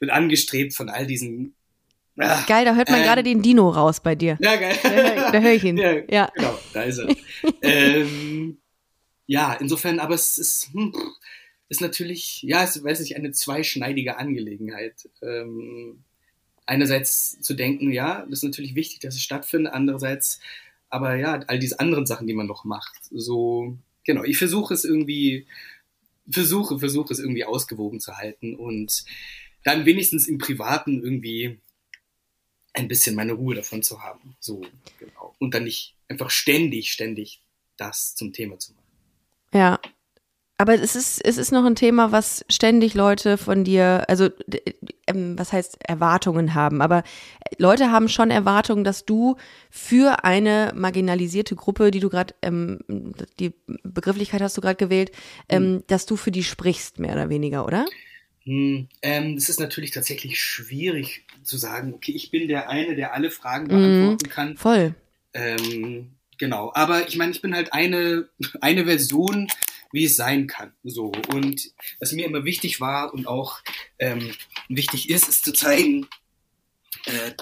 [0.00, 1.54] wird angestrebt von all diesen.
[2.18, 4.36] Ach, geil, da hört man ähm, gerade den Dino raus bei dir.
[4.40, 4.76] Ja, geil.
[4.82, 5.76] Da, da höre ich ihn.
[5.78, 7.08] Ja, ja, genau, da ist er.
[7.62, 8.58] ähm,
[9.26, 10.92] ja, insofern, aber es ist, hm,
[11.68, 15.08] ist natürlich, ja, es weiß nicht, eine zweischneidige Angelegenheit.
[15.22, 16.04] Ähm,
[16.66, 20.40] einerseits zu denken, ja, das ist natürlich wichtig, dass es stattfindet, andererseits,
[20.88, 22.98] aber ja, all diese anderen Sachen, die man noch macht.
[23.10, 25.46] So, genau, ich versuche es irgendwie,
[26.28, 29.04] versuche, versuche es irgendwie ausgewogen zu halten und
[29.64, 31.58] dann wenigstens im Privaten irgendwie
[32.74, 34.36] ein bisschen meine Ruhe davon zu haben.
[34.40, 34.62] So,
[34.98, 35.34] genau.
[35.38, 37.42] Und dann nicht einfach ständig, ständig
[37.76, 38.82] das zum Thema zu machen.
[39.52, 39.80] Ja.
[40.58, 44.28] Aber es ist, es ist noch ein Thema, was ständig Leute von dir, also
[45.08, 47.02] ähm, was heißt Erwartungen haben, aber
[47.58, 49.36] Leute haben schon Erwartungen, dass du
[49.70, 52.78] für eine marginalisierte Gruppe, die du gerade, ähm,
[53.40, 55.10] die Begrifflichkeit hast du gerade gewählt,
[55.48, 55.84] ähm, mhm.
[55.88, 57.84] dass du für die sprichst, mehr oder weniger, oder?
[58.44, 63.14] Hm, ähm, das ist natürlich tatsächlich schwierig zu sagen, okay, ich bin der eine, der
[63.14, 64.56] alle Fragen beantworten mhm, kann.
[64.56, 64.94] Voll.
[65.32, 68.28] Ähm, genau, aber ich meine, ich bin halt eine,
[68.60, 69.48] eine Version,
[69.92, 70.72] wie es sein kann.
[70.82, 71.12] So.
[71.32, 73.60] Und was mir immer wichtig war und auch
[73.98, 74.34] ähm,
[74.68, 76.08] wichtig ist, ist zu zeigen,
[77.06, 77.32] äh,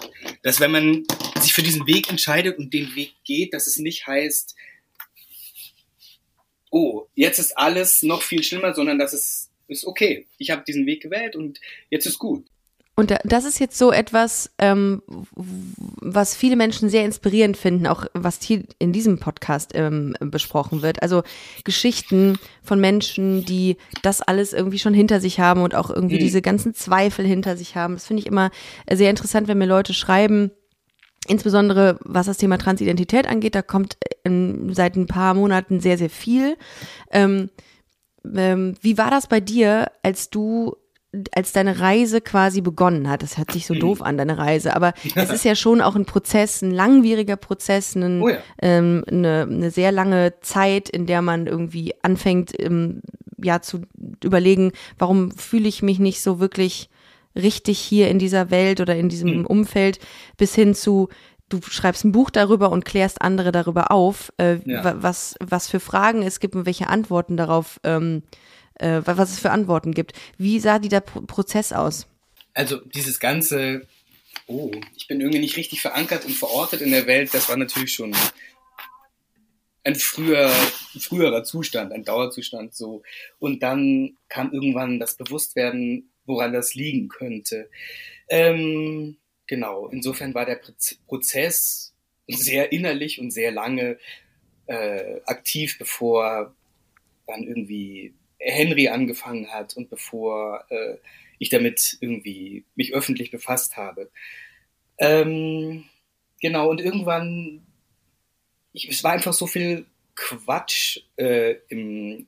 [0.42, 1.04] dass wenn man
[1.40, 4.54] sich für diesen Weg entscheidet und den Weg geht, dass es nicht heißt,
[6.70, 10.26] oh, jetzt ist alles noch viel schlimmer, sondern dass es ist okay.
[10.38, 11.60] Ich habe diesen Weg gewählt und
[11.90, 12.46] jetzt ist gut.
[13.00, 15.02] Und das ist jetzt so etwas, ähm,
[15.34, 21.02] was viele Menschen sehr inspirierend finden, auch was hier in diesem Podcast ähm, besprochen wird.
[21.02, 21.22] Also
[21.64, 26.20] Geschichten von Menschen, die das alles irgendwie schon hinter sich haben und auch irgendwie mhm.
[26.20, 27.94] diese ganzen Zweifel hinter sich haben.
[27.94, 28.50] Das finde ich immer
[28.90, 30.50] sehr interessant, wenn mir Leute schreiben,
[31.28, 36.08] Insbesondere was das Thema Transidentität angeht, da kommt ähm, seit ein paar Monaten sehr, sehr
[36.08, 36.56] viel.
[37.10, 37.50] Ähm,
[38.34, 40.76] ähm, wie war das bei dir, als du
[41.34, 44.92] als deine Reise quasi begonnen hat, das hört sich so doof an, deine Reise, aber
[45.14, 48.38] es ist ja schon auch ein Prozess, ein langwieriger Prozess, ein, oh ja.
[48.62, 53.02] ähm, eine, eine sehr lange Zeit, in der man irgendwie anfängt, ähm,
[53.42, 53.82] ja, zu
[54.22, 56.90] überlegen, warum fühle ich mich nicht so wirklich
[57.34, 59.46] richtig hier in dieser Welt oder in diesem mhm.
[59.46, 59.98] Umfeld,
[60.36, 61.08] bis hin zu,
[61.48, 65.02] du schreibst ein Buch darüber und klärst andere darüber auf, äh, ja.
[65.02, 68.22] was, was für Fragen es gibt und welche Antworten darauf, ähm,
[68.80, 70.12] äh, was es für Antworten gibt.
[70.38, 72.06] Wie sah dieser Pro Prozess aus?
[72.54, 73.86] Also dieses ganze,
[74.46, 77.92] oh, ich bin irgendwie nicht richtig verankert und verortet in der Welt, das war natürlich
[77.92, 78.14] schon
[79.84, 80.50] ein früher,
[80.98, 83.02] früherer Zustand, ein Dauerzustand so.
[83.38, 87.70] Und dann kam irgendwann das Bewusstwerden, woran das liegen könnte.
[88.28, 89.16] Ähm,
[89.50, 90.60] Genau, insofern war der
[91.08, 91.92] Prozess
[92.28, 93.98] sehr innerlich und sehr lange
[94.66, 96.54] äh, aktiv, bevor
[97.26, 100.96] dann irgendwie Henry angefangen hat und bevor äh,
[101.38, 104.10] ich damit irgendwie mich öffentlich befasst habe.
[104.98, 105.84] Ähm,
[106.40, 107.66] genau, und irgendwann,
[108.72, 112.26] ich, es war einfach so viel Quatsch äh, im,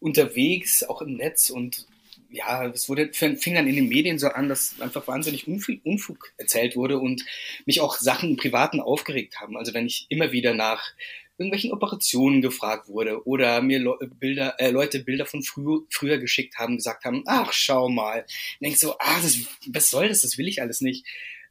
[0.00, 1.86] unterwegs, auch im Netz und
[2.30, 6.32] ja, es wurde fing dann in den Medien so an, dass einfach wahnsinnig Unfug, Unfug
[6.36, 7.24] erzählt wurde und
[7.64, 9.56] mich auch Sachen im Privaten aufgeregt haben.
[9.56, 10.92] Also wenn ich immer wieder nach
[11.38, 16.58] irgendwelchen Operationen gefragt wurde oder mir Le Bilder, äh, Leute Bilder von frü früher geschickt
[16.58, 18.20] haben, gesagt haben, ach, schau mal.
[18.20, 21.06] Und denk so, ah, das, was soll das, das will ich alles nicht.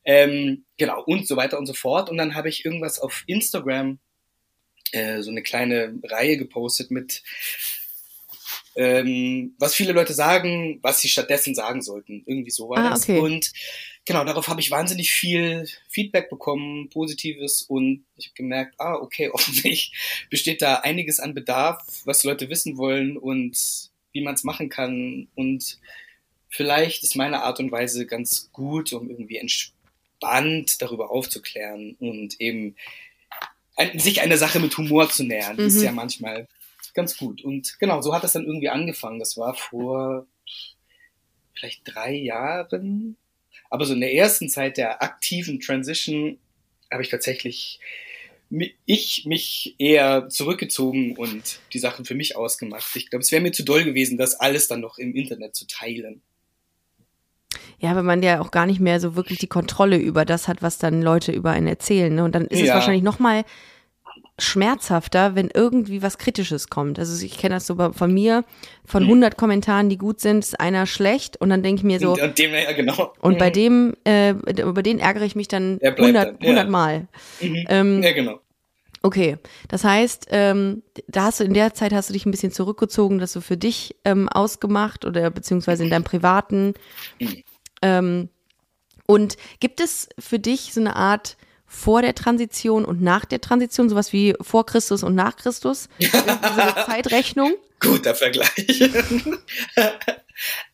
[0.05, 2.09] Ähm, genau, und so weiter und so fort.
[2.09, 3.99] Und dann habe ich irgendwas auf Instagram,
[4.91, 7.23] äh, so eine kleine Reihe gepostet mit
[8.75, 12.23] ähm, was viele Leute sagen, was sie stattdessen sagen sollten.
[12.25, 13.03] Irgendwie so war ah, das.
[13.03, 13.19] Okay.
[13.19, 13.51] Und
[14.05, 19.29] genau, darauf habe ich wahnsinnig viel Feedback bekommen, positives und ich habe gemerkt, ah, okay,
[19.33, 19.93] offensichtlich
[20.29, 23.57] besteht da einiges an Bedarf, was Leute wissen wollen und
[24.11, 25.27] wie man es machen kann.
[25.35, 25.79] Und
[26.49, 32.75] vielleicht ist meine Art und Weise ganz gut, um irgendwie entspannt darüber aufzuklären und eben
[33.95, 35.57] sich einer Sache mit Humor zu nähern.
[35.57, 35.67] Mhm.
[35.67, 36.47] Ist ja manchmal
[36.93, 37.43] ganz gut.
[37.43, 39.19] Und genau, so hat das dann irgendwie angefangen.
[39.19, 40.27] Das war vor
[41.55, 43.17] vielleicht drei Jahren.
[43.73, 46.37] Aber so in der ersten Zeit der aktiven Transition
[46.91, 47.79] habe ich tatsächlich
[48.85, 52.95] ich mich eher zurückgezogen und die Sachen für mich ausgemacht.
[52.95, 55.65] Ich glaube, es wäre mir zu doll gewesen, das alles dann noch im Internet zu
[55.65, 56.21] teilen.
[57.79, 60.61] Ja, wenn man ja auch gar nicht mehr so wirklich die Kontrolle über das hat,
[60.61, 62.13] was dann Leute über einen erzählen.
[62.13, 62.23] Ne?
[62.23, 62.65] Und dann ist ja.
[62.65, 63.43] es wahrscheinlich noch mal
[64.39, 66.97] schmerzhafter, wenn irgendwie was Kritisches kommt.
[66.97, 68.43] Also ich kenne das so von mir,
[68.83, 69.37] von 100 mhm.
[69.37, 72.13] Kommentaren, die gut sind, ist einer schlecht und dann denke ich mir so.
[72.13, 73.13] Und, dem, ja, genau.
[73.19, 73.53] und bei mhm.
[73.53, 77.07] dem, äh, über den ärgere ich mich dann 100, 100 Mal.
[77.41, 77.65] Mhm.
[77.69, 78.39] Ähm, ja, genau.
[79.05, 82.53] Okay, das heißt, ähm, da hast du in der Zeit hast du dich ein bisschen
[82.53, 86.73] zurückgezogen, das so für dich ähm, ausgemacht oder beziehungsweise in deinem privaten.
[87.19, 87.43] Mhm.
[87.81, 88.29] Ähm,
[89.05, 91.35] und gibt es für dich so eine Art
[91.73, 96.13] vor der Transition und nach der Transition, sowas wie vor Christus und nach Christus, diese
[96.85, 97.55] Zeitrechnung.
[97.79, 98.49] Guter Vergleich.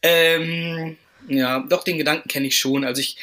[0.01, 2.83] ähm, ja, doch, den Gedanken kenne ich schon.
[2.83, 3.17] Also ich,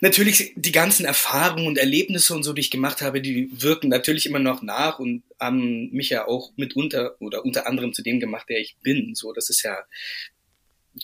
[0.00, 4.26] natürlich die ganzen Erfahrungen und Erlebnisse und so, die ich gemacht habe, die wirken natürlich
[4.26, 8.50] immer noch nach und haben mich ja auch mitunter oder unter anderem zu dem gemacht,
[8.50, 9.14] der ich bin.
[9.14, 9.78] So, das ist ja,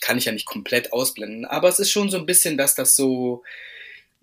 [0.01, 1.45] kann ich ja nicht komplett ausblenden.
[1.45, 3.43] Aber es ist schon so ein bisschen, dass das so,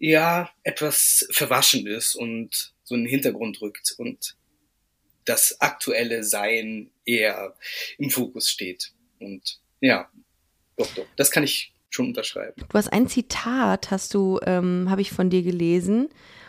[0.03, 4.37] ja, etwas verwaschen ist und so in den Hintergrund rückt und
[5.25, 7.55] das aktuelle Sein eher
[7.99, 8.93] im Fokus steht.
[9.21, 10.11] Und ja,
[10.77, 12.65] doch, doch, das kann ich schon unterschreiben.
[12.69, 16.09] Du hast ein Zitat, hast du, ähm, habe ich von dir gelesen.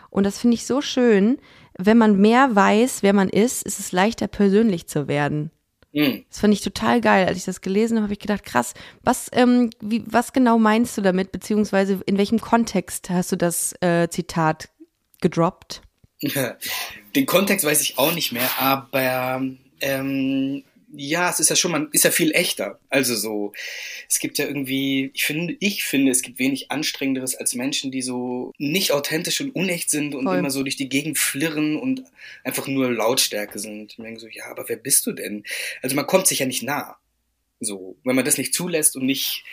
[0.10, 1.38] Und das finde ich so schön.
[1.78, 5.52] Wenn man mehr weiß, wer man ist, ist es leichter, persönlich zu werden.
[5.94, 6.26] Mhm.
[6.30, 7.28] Das fand ich total geil.
[7.28, 10.98] Als ich das gelesen habe, habe ich gedacht, krass, was, ähm, wie, was genau meinst
[10.98, 14.70] du damit, beziehungsweise in welchem Kontext hast du das äh, Zitat
[15.22, 15.82] gedroppt?
[17.16, 19.42] Den Kontext weiß ich auch nicht mehr, aber
[19.82, 20.64] ähm,
[20.96, 22.80] ja, es ist ja schon, man ist ja viel echter.
[22.90, 23.54] Also so,
[24.08, 28.02] es gibt ja irgendwie, ich finde, ich finde, es gibt wenig anstrengenderes als Menschen, die
[28.02, 30.38] so nicht authentisch und unecht sind und Voll.
[30.38, 32.04] immer so durch die Gegend flirren und
[32.44, 33.92] einfach nur Lautstärke sind.
[33.92, 35.44] Ich denke so, ja, aber wer bist du denn?
[35.82, 36.98] Also man kommt sich ja nicht nah.
[37.60, 39.44] So, wenn man das nicht zulässt und nicht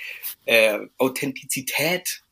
[0.45, 2.23] äh, Authentizität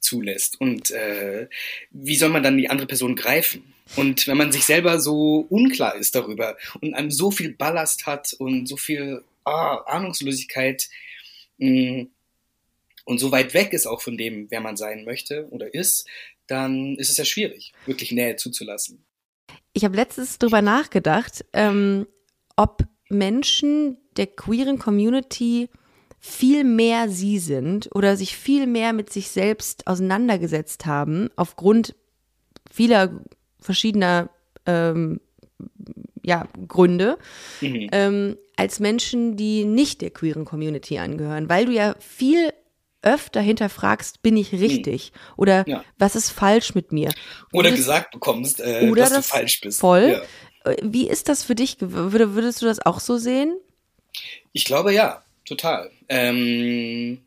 [0.00, 0.60] zulässt.
[0.60, 1.48] Und äh,
[1.90, 3.74] wie soll man dann die andere Person greifen?
[3.96, 8.34] Und wenn man sich selber so unklar ist darüber und einem so viel Ballast hat
[8.34, 10.88] und so viel ah, Ahnungslosigkeit
[11.58, 12.10] mh, mm,
[13.04, 16.06] und so weit weg ist auch von dem, wer man sein möchte oder ist,
[16.46, 19.02] dann ist es ja schwierig, wirklich Nähe zuzulassen.
[19.72, 22.06] Ich habe letztens darüber nachgedacht, ähm,
[22.56, 25.70] ob Menschen der queeren Community
[26.20, 31.94] viel mehr sie sind oder sich viel mehr mit sich selbst auseinandergesetzt haben, aufgrund
[32.70, 33.10] vieler
[33.60, 34.30] verschiedener
[34.66, 35.20] ähm,
[36.22, 37.18] ja, Gründe,
[37.60, 37.88] mhm.
[37.92, 42.52] ähm, als Menschen, die nicht der queeren Community angehören, weil du ja viel
[43.02, 45.12] öfter hinterfragst, bin ich richtig?
[45.12, 45.18] Mhm.
[45.36, 45.84] Oder ja.
[45.98, 47.12] was ist falsch mit mir?
[47.52, 49.80] Oder das, gesagt bekommst, äh, oder dass das du falsch bist.
[49.80, 50.20] Voll.
[50.64, 50.70] Ja.
[50.72, 51.76] Äh, wie ist das für dich?
[51.80, 53.56] Würdest du das auch so sehen?
[54.52, 55.90] Ich glaube ja, total.
[56.08, 57.18] Ähm,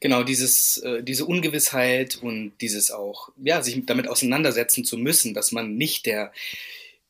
[0.00, 5.52] genau dieses, äh, diese Ungewissheit und dieses auch, ja, sich damit auseinandersetzen zu müssen, dass
[5.52, 6.32] man nicht der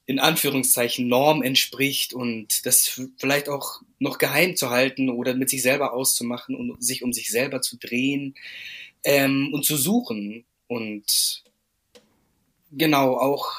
[0.06, 5.62] in Anführungszeichen Norm entspricht und das vielleicht auch noch geheim zu halten oder mit sich
[5.62, 8.34] selber auszumachen und sich um sich selber zu drehen
[9.02, 11.42] ähm, und zu suchen und
[12.70, 13.50] genau auch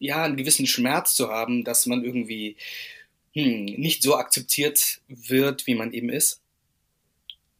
[0.00, 2.56] ja einen gewissen Schmerz zu haben, dass man irgendwie
[3.34, 6.40] hm, nicht so akzeptiert wird, wie man eben ist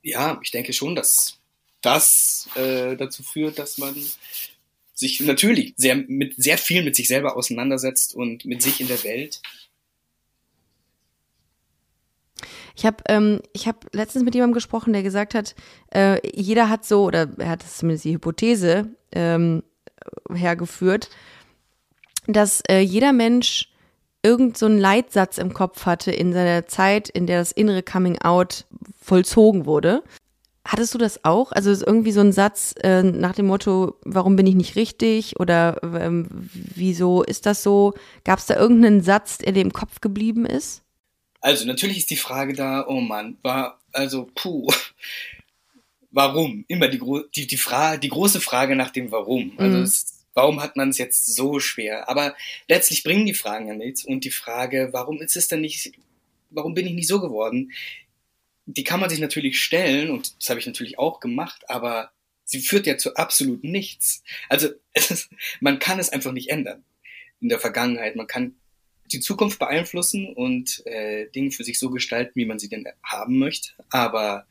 [0.03, 1.39] ja, ich denke schon, dass
[1.83, 3.95] das äh, dazu führt, dass man
[4.95, 9.03] sich natürlich sehr mit sehr viel mit sich selber auseinandersetzt und mit sich in der
[9.03, 9.41] Welt.
[12.77, 15.55] Ich habe ähm, habe letztens mit jemandem gesprochen, der gesagt hat,
[15.95, 19.63] äh, jeder hat so oder er hat zumindest die Hypothese ähm,
[20.33, 21.09] hergeführt,
[22.27, 23.70] dass äh, jeder Mensch
[24.23, 28.19] irgend so einen Leitsatz im Kopf hatte in seiner Zeit, in der das innere Coming
[28.19, 28.67] Out
[29.01, 30.03] vollzogen wurde.
[30.67, 31.53] Hattest du das auch?
[31.53, 35.41] Also ist irgendwie so ein Satz äh, nach dem Motto, warum bin ich nicht richtig
[35.41, 37.95] oder ähm, wieso ist das so?
[38.25, 40.83] Gab es da irgendeinen Satz, der dir im Kopf geblieben ist?
[41.41, 44.69] Also natürlich ist die Frage da, oh Mann, war also puh,
[46.11, 46.65] warum?
[46.69, 47.01] Immer die,
[47.35, 49.53] die, die, Frage, die große Frage nach dem Warum.
[49.57, 49.83] Also mhm.
[49.83, 52.09] es, warum hat man es jetzt so schwer?
[52.09, 52.35] Aber
[52.67, 54.07] letztlich bringen die Fragen ja nichts.
[54.07, 55.93] Und die Frage, warum ist es denn nicht,
[56.49, 57.73] warum bin ich nicht so geworden?
[58.65, 62.13] Die kann man sich natürlich stellen und das habe ich natürlich auch gemacht, aber
[62.45, 64.23] sie führt ja zu absolut nichts.
[64.49, 65.29] Also ist,
[65.61, 66.85] man kann es einfach nicht ändern
[67.43, 68.17] in der Vergangenheit.
[68.17, 68.55] Man kann
[69.13, 73.39] die Zukunft beeinflussen und äh, Dinge für sich so gestalten, wie man sie denn haben
[73.39, 73.73] möchte.
[73.91, 74.47] Aber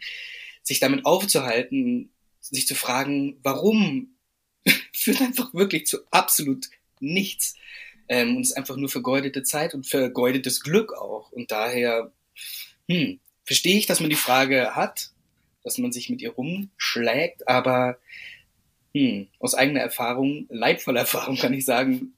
[0.62, 4.19] sich damit aufzuhalten, sich zu fragen, warum
[5.04, 6.68] führt einfach wirklich zu absolut
[7.00, 7.56] nichts.
[8.08, 11.32] Ähm, und ist einfach nur vergeudete Zeit und vergeudetes Glück auch.
[11.32, 12.12] Und daher
[12.90, 15.12] hm, verstehe ich, dass man die Frage hat,
[15.64, 18.00] dass man sich mit ihr rumschlägt, aber
[18.94, 22.14] hm, aus eigener Erfahrung, leidvoller Erfahrung kann ich sagen,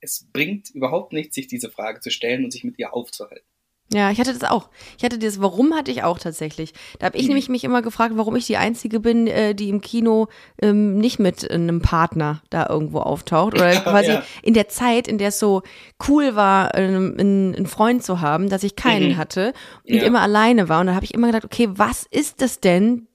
[0.00, 3.46] es bringt überhaupt nichts, sich diese Frage zu stellen und sich mit ihr aufzuhalten.
[3.92, 4.68] Ja, ich hatte das auch.
[4.96, 6.72] Ich hatte das, warum hatte ich auch tatsächlich.
[6.98, 7.28] Da habe ich mhm.
[7.28, 10.28] nämlich mich immer gefragt, warum ich die Einzige bin, äh, die im Kino
[10.60, 13.54] ähm, nicht mit einem Partner da irgendwo auftaucht.
[13.54, 14.22] Oder quasi ja.
[14.42, 15.62] in der Zeit, in der es so
[16.08, 19.16] cool war, ähm, einen, einen Freund zu haben, dass ich keinen mhm.
[19.16, 19.52] hatte
[19.86, 20.02] und ja.
[20.04, 20.80] immer alleine war.
[20.80, 23.06] Und da habe ich immer gedacht, okay, was ist das denn,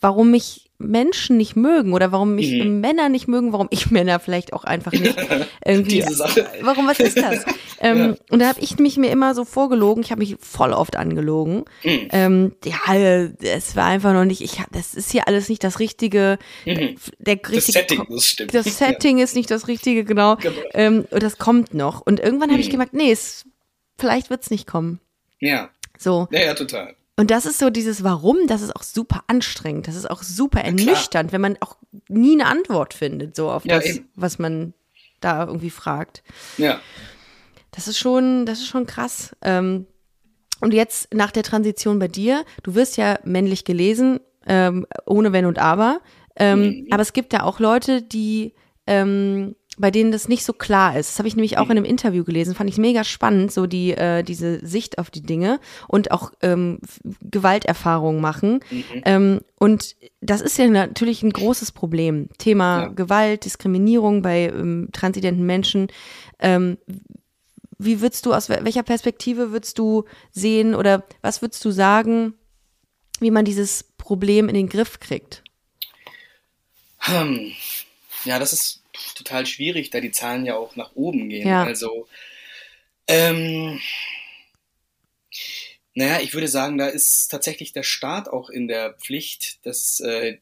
[0.00, 2.80] warum ich Menschen nicht mögen oder warum mich mhm.
[2.80, 5.16] Männer nicht mögen, warum ich Männer vielleicht auch einfach nicht
[5.64, 6.00] irgendwie.
[6.00, 6.46] Diese Sache.
[6.62, 7.44] Warum, was ist das?
[7.80, 8.14] ähm, ja.
[8.30, 11.64] Und da habe ich mich mir immer so vorgelogen, ich habe mich voll oft angelogen.
[11.82, 12.08] Mhm.
[12.12, 12.76] Ähm, ja,
[13.42, 16.96] es war einfach noch nicht, ich das ist hier alles nicht das richtige, mhm.
[17.18, 18.54] der richtige, das Setting, das stimmt.
[18.54, 19.24] Das Setting ja.
[19.24, 20.36] ist nicht das richtige, genau.
[20.36, 20.54] genau.
[20.72, 22.00] Ähm, und das kommt noch.
[22.00, 22.72] Und irgendwann habe ich mhm.
[22.72, 23.44] gemerkt, nee, es,
[23.98, 25.00] vielleicht wird's nicht kommen.
[25.40, 25.70] Ja.
[25.98, 26.28] So.
[26.30, 26.94] Ja, ja, total.
[27.16, 30.62] Und das ist so dieses Warum, das ist auch super anstrengend, das ist auch super
[30.62, 31.76] ernüchternd, wenn man auch
[32.08, 34.08] nie eine Antwort findet, so auf ja, das, eben.
[34.16, 34.74] was man
[35.20, 36.24] da irgendwie fragt.
[36.58, 36.80] Ja.
[37.70, 39.34] Das ist schon, das ist schon krass.
[39.42, 39.86] Ähm,
[40.60, 45.46] und jetzt nach der Transition bei dir, du wirst ja männlich gelesen, ähm, ohne Wenn
[45.46, 46.00] und Aber.
[46.36, 46.86] Ähm, mhm.
[46.90, 48.54] Aber es gibt ja auch Leute, die
[48.86, 51.10] ähm, bei denen das nicht so klar ist.
[51.10, 53.92] Das habe ich nämlich auch in einem Interview gelesen, fand ich mega spannend, so die
[53.92, 56.78] äh, diese Sicht auf die Dinge und auch ähm,
[57.20, 58.60] Gewalterfahrungen machen.
[58.70, 59.02] Mhm.
[59.04, 62.28] Ähm, und das ist ja natürlich ein großes Problem.
[62.38, 62.88] Thema ja.
[62.88, 65.88] Gewalt, Diskriminierung bei ähm, transidenten Menschen.
[66.38, 66.78] Ähm,
[67.78, 72.34] wie würdest du, aus welcher Perspektive würdest du sehen oder was würdest du sagen,
[73.20, 75.42] wie man dieses Problem in den Griff kriegt?
[76.98, 77.52] Hm.
[78.24, 78.83] Ja, das ist
[79.14, 81.48] total schwierig, da die Zahlen ja auch nach oben gehen.
[81.48, 81.64] Ja.
[81.64, 82.08] Also,
[83.06, 83.80] ähm,
[85.94, 90.38] naja, ich würde sagen, da ist tatsächlich der Staat auch in der Pflicht, dass äh,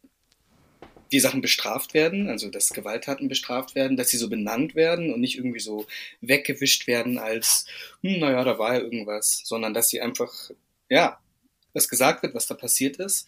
[1.12, 5.20] die Sachen bestraft werden, also dass Gewalttaten bestraft werden, dass sie so benannt werden und
[5.20, 5.86] nicht irgendwie so
[6.22, 7.66] weggewischt werden als,
[8.00, 10.32] hm, naja, da war ja irgendwas, sondern dass sie einfach,
[10.88, 11.20] ja,
[11.74, 13.26] dass gesagt wird, was da passiert ist.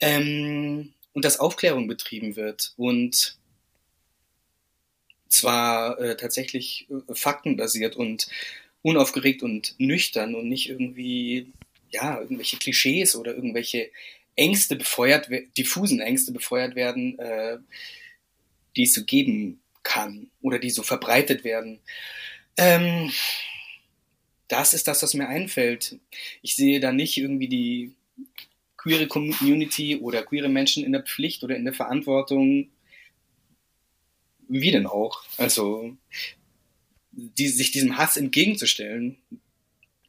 [0.00, 2.72] Ähm, und dass Aufklärung betrieben wird.
[2.76, 3.36] Und
[5.30, 8.28] zwar äh, tatsächlich äh, faktenbasiert und
[8.82, 11.52] unaufgeregt und nüchtern und nicht irgendwie,
[11.90, 13.90] ja, irgendwelche Klischees oder irgendwelche
[14.36, 17.58] Ängste befeuert, diffusen Ängste befeuert werden, äh,
[18.76, 21.80] die es so geben kann oder die so verbreitet werden.
[22.56, 23.10] Ähm,
[24.48, 25.98] das ist das, was mir einfällt.
[26.42, 27.92] Ich sehe da nicht irgendwie die
[28.76, 32.68] queere Community oder queere Menschen in der Pflicht oder in der Verantwortung,
[34.50, 35.22] wie denn auch?
[35.36, 35.96] Also,
[37.12, 39.16] die, sich diesem Hass entgegenzustellen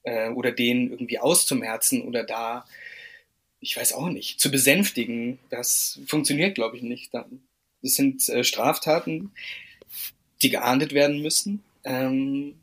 [0.04, 2.66] äh, oder den irgendwie auszumerzen oder da,
[3.60, 7.14] ich weiß auch nicht, zu besänftigen, das funktioniert, glaube ich, nicht.
[7.14, 7.26] Das
[7.82, 9.32] sind äh, Straftaten,
[10.42, 12.56] die geahndet werden müssen ähm,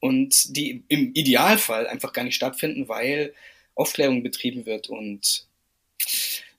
[0.00, 3.34] und die im Idealfall einfach gar nicht stattfinden, weil
[3.74, 5.46] Aufklärung betrieben wird und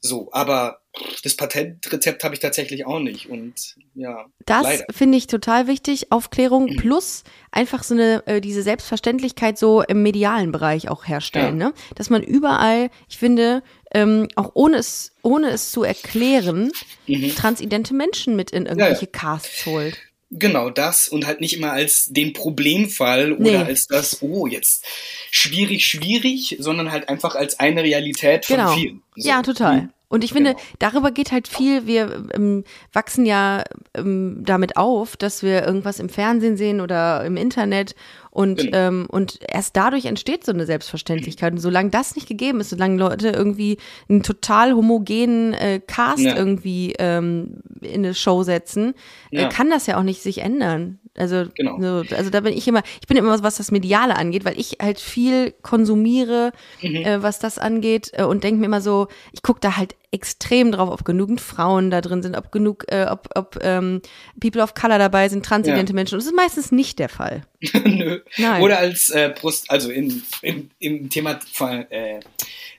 [0.01, 0.79] so, aber
[1.23, 4.25] das Patentrezept habe ich tatsächlich auch nicht und ja.
[4.45, 6.77] Das finde ich total wichtig, Aufklärung mhm.
[6.77, 11.67] plus einfach so eine äh, diese Selbstverständlichkeit so im medialen Bereich auch herstellen, ja.
[11.67, 11.73] ne?
[11.95, 13.61] Dass man überall, ich finde,
[13.93, 16.71] ähm, auch ohne es ohne es zu erklären,
[17.07, 17.35] mhm.
[17.35, 19.19] transidente Menschen mit in irgendwelche ja, ja.
[19.19, 19.97] Casts holt.
[20.31, 23.49] Genau das und halt nicht immer als den Problemfall nee.
[23.49, 24.85] oder als das, oh, jetzt
[25.31, 28.73] schwierig, schwierig, sondern halt einfach als eine Realität von genau.
[28.75, 29.01] vielen.
[29.15, 29.27] So.
[29.27, 29.89] Ja, total.
[30.09, 30.63] Und ich finde, genau.
[30.79, 31.85] darüber geht halt viel.
[31.85, 33.63] Wir ähm, wachsen ja
[33.95, 37.95] ähm, damit auf, dass wir irgendwas im Fernsehen sehen oder im Internet
[38.31, 38.77] und, genau.
[38.77, 41.53] ähm, und erst dadurch entsteht so eine Selbstverständlichkeit.
[41.53, 46.35] Und solange das nicht gegeben ist, solange Leute irgendwie einen total homogenen äh, Cast ja.
[46.35, 48.95] irgendwie ähm, in eine Show setzen,
[49.31, 49.47] äh, ja.
[49.47, 50.99] äh, kann das ja auch nicht sich ändern.
[51.19, 51.79] Also, genau.
[51.79, 54.77] so, also da bin ich immer, ich bin immer, was das Mediale angeht, weil ich
[54.81, 56.51] halt viel konsumiere,
[56.81, 56.95] mhm.
[56.95, 60.71] äh, was das angeht äh, und denke mir immer so, ich gucke da halt extrem
[60.71, 64.01] drauf, ob genügend Frauen da drin sind, ob genug, äh, ob, ob ähm,
[64.39, 65.95] People of Color dabei sind, transidente ja.
[65.95, 66.15] Menschen.
[66.15, 67.43] Und das ist meistens nicht der Fall.
[67.85, 68.21] Nö.
[68.37, 68.61] Nein.
[68.61, 72.21] Oder als äh, Brust, also in, in, im Thema von, äh,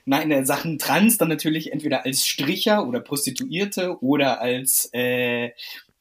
[0.05, 5.51] nein, in Sachen Trans dann natürlich entweder als Stricher oder Prostituierte oder als äh,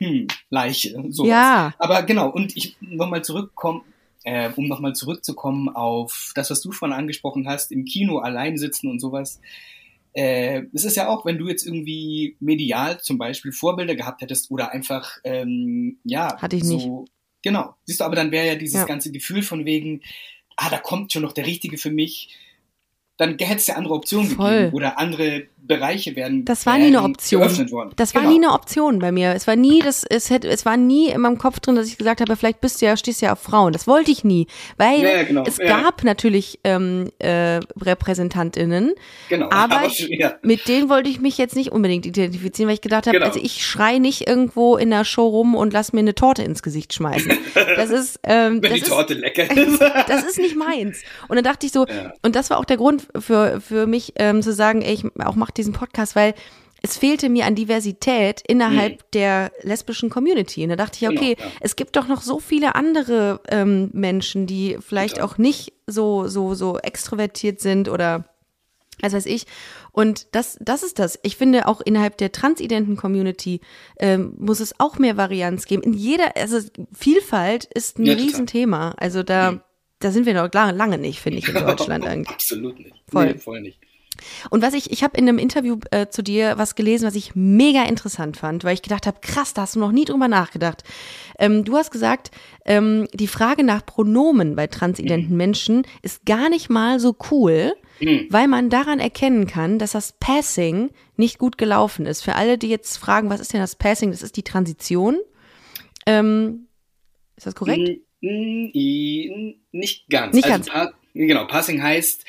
[0.00, 0.90] hm, Leiche.
[1.10, 1.28] Sowas.
[1.28, 1.74] Ja.
[1.78, 3.82] Aber genau, und ich nochmal zurückkommen,
[4.24, 8.88] äh, um nochmal zurückzukommen auf das, was du vorhin angesprochen hast, im Kino allein sitzen
[8.88, 9.40] und sowas.
[10.12, 14.50] Äh, es ist ja auch, wenn du jetzt irgendwie medial zum Beispiel Vorbilder gehabt hättest
[14.50, 17.12] oder einfach, ähm, ja, hatte ich so, nicht.
[17.42, 17.74] Genau.
[17.84, 18.86] Siehst du, aber dann wäre ja dieses ja.
[18.86, 20.02] ganze Gefühl von wegen,
[20.56, 22.36] ah, da kommt schon noch der Richtige für mich
[23.20, 24.50] dann hätte es ja andere Optionen Voll.
[24.50, 26.44] gegeben oder andere Bereiche werden.
[26.44, 27.42] Das war nie eine Option.
[27.70, 27.92] Worden.
[27.94, 28.34] Das war genau.
[28.34, 29.34] nie eine Option bei mir.
[29.34, 31.96] Es war nie, das, es, hätte, es war nie in meinem Kopf drin, dass ich
[31.96, 33.72] gesagt habe, vielleicht bist du ja, stehst du ja auf Frauen.
[33.72, 35.44] Das wollte ich nie, weil ja, ja, genau.
[35.46, 35.66] es ja.
[35.66, 38.94] gab natürlich ähm, äh, Repräsentantinnen,
[39.28, 39.46] genau.
[39.50, 43.18] aber, aber mit denen wollte ich mich jetzt nicht unbedingt identifizieren, weil ich gedacht habe,
[43.18, 43.28] genau.
[43.28, 46.62] also ich schrei nicht irgendwo in der Show rum und lass mir eine Torte ins
[46.62, 47.32] Gesicht schmeißen.
[47.54, 49.80] Das ist, ähm, wenn das die Torte ist, lecker ist.
[50.08, 51.02] das ist nicht meins.
[51.28, 51.86] Und dann dachte ich so,
[52.22, 55.34] und das war auch der Grund für, für mich ähm, zu sagen, ey, ich auch
[55.34, 56.34] mach diesen Podcast, weil
[56.82, 59.04] es fehlte mir an Diversität innerhalb mhm.
[59.12, 60.62] der lesbischen Community.
[60.62, 61.54] Und da dachte ich, genau, okay, genau, ja.
[61.60, 65.24] es gibt doch noch so viele andere ähm, Menschen, die vielleicht ja.
[65.24, 68.24] auch nicht so, so, so extrovertiert sind oder
[69.02, 69.46] was weiß ich.
[69.92, 71.18] Und das, das ist das.
[71.22, 73.60] Ich finde, auch innerhalb der transidenten Community
[73.98, 75.82] ähm, muss es auch mehr Varianz geben.
[75.82, 76.58] In jeder, also
[76.92, 78.94] Vielfalt ist ein ja, Riesenthema.
[78.98, 79.60] Also da, mhm.
[80.00, 82.28] Da sind wir noch lange, lange nicht, finde ich, in Deutschland eigentlich.
[82.28, 82.94] Absolut nicht.
[83.10, 83.26] Voll.
[83.26, 83.78] Nee, voll nicht.
[84.50, 87.34] Und was ich, ich habe in einem Interview äh, zu dir was gelesen, was ich
[87.34, 90.84] mega interessant fand, weil ich gedacht habe, krass, da hast du noch nie drüber nachgedacht.
[91.38, 92.30] Ähm, du hast gesagt,
[92.64, 95.36] ähm, die Frage nach Pronomen bei transidenten mhm.
[95.36, 98.26] Menschen ist gar nicht mal so cool, mhm.
[98.30, 102.22] weil man daran erkennen kann, dass das Passing nicht gut gelaufen ist.
[102.22, 104.10] Für alle, die jetzt fragen, was ist denn das Passing?
[104.10, 105.18] Das ist die Transition.
[106.06, 106.66] Ähm,
[107.36, 108.00] ist das korrekt?
[108.20, 110.34] Nicht ganz.
[110.34, 110.92] Nicht also, ganz.
[111.14, 112.24] genau, Passing heißt,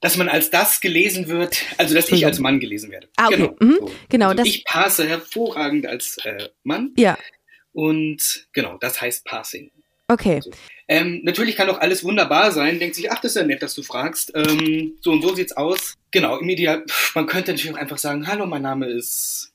[0.00, 3.08] dass man als das gelesen wird, also dass ich als Mann gelesen werde.
[3.16, 3.36] Ah, okay.
[3.36, 3.56] Genau.
[3.60, 3.76] Mhm.
[3.80, 3.92] So.
[4.08, 6.92] genau also ich passe hervorragend als äh, Mann.
[6.96, 7.18] Ja.
[7.72, 9.70] Und genau, das heißt Passing.
[10.08, 10.40] Okay.
[10.40, 10.50] So.
[10.88, 13.74] Ähm, natürlich kann auch alles wunderbar sein, denkt sich, ach, das ist ja nett, dass
[13.74, 14.32] du fragst.
[14.34, 15.94] Ähm, so und so sieht's aus.
[16.10, 19.52] Genau, im Ideal, man könnte natürlich auch einfach sagen, hallo, mein Name ist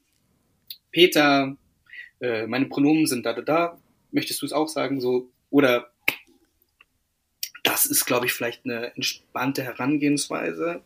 [0.91, 1.57] Peter,
[2.21, 3.79] äh, meine Pronomen sind da, da, da.
[4.11, 5.01] Möchtest du es auch sagen?
[5.01, 5.89] So, oder
[7.63, 10.81] das ist, glaube ich, vielleicht eine entspannte Herangehensweise.